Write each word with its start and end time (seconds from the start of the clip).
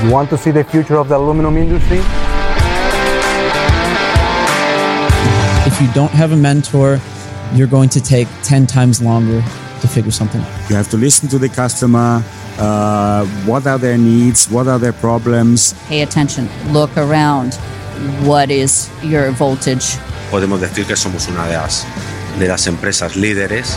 You 0.00 0.10
want 0.10 0.30
to 0.30 0.36
see 0.38 0.50
the 0.50 0.64
future 0.64 0.96
of 0.96 1.08
the 1.08 1.16
aluminum 1.16 1.56
industry? 1.56 1.98
If 5.64 5.80
you 5.80 5.92
don't 5.92 6.10
have 6.10 6.32
a 6.32 6.36
mentor, 6.36 7.00
you're 7.54 7.68
going 7.68 7.88
to 7.90 8.00
take 8.00 8.26
10 8.42 8.66
times 8.66 9.00
longer 9.00 9.42
to 9.80 9.88
figure 9.88 10.10
something 10.10 10.40
out. 10.40 10.70
You 10.70 10.76
have 10.76 10.88
to 10.90 10.96
listen 10.96 11.28
to 11.28 11.38
the 11.38 11.48
customer. 11.48 12.22
Uh, 12.58 13.26
what 13.46 13.66
are 13.66 13.78
their 13.78 13.96
needs? 13.98 14.50
What 14.50 14.66
are 14.66 14.78
their 14.78 14.92
problems? 14.92 15.74
Pay 15.86 16.02
attention. 16.02 16.48
Look 16.72 16.96
around. 16.96 17.54
What 18.26 18.50
is 18.50 18.90
your 19.02 19.30
voltage? 19.32 19.98
Podemos 20.30 20.60
decir 20.60 20.86
que 20.86 20.96
somos 20.96 21.28
una 21.28 21.46
de 21.46 21.54
las, 21.54 21.86
de 22.38 22.48
las 22.48 22.66
empresas 22.66 23.16
líderes 23.16 23.76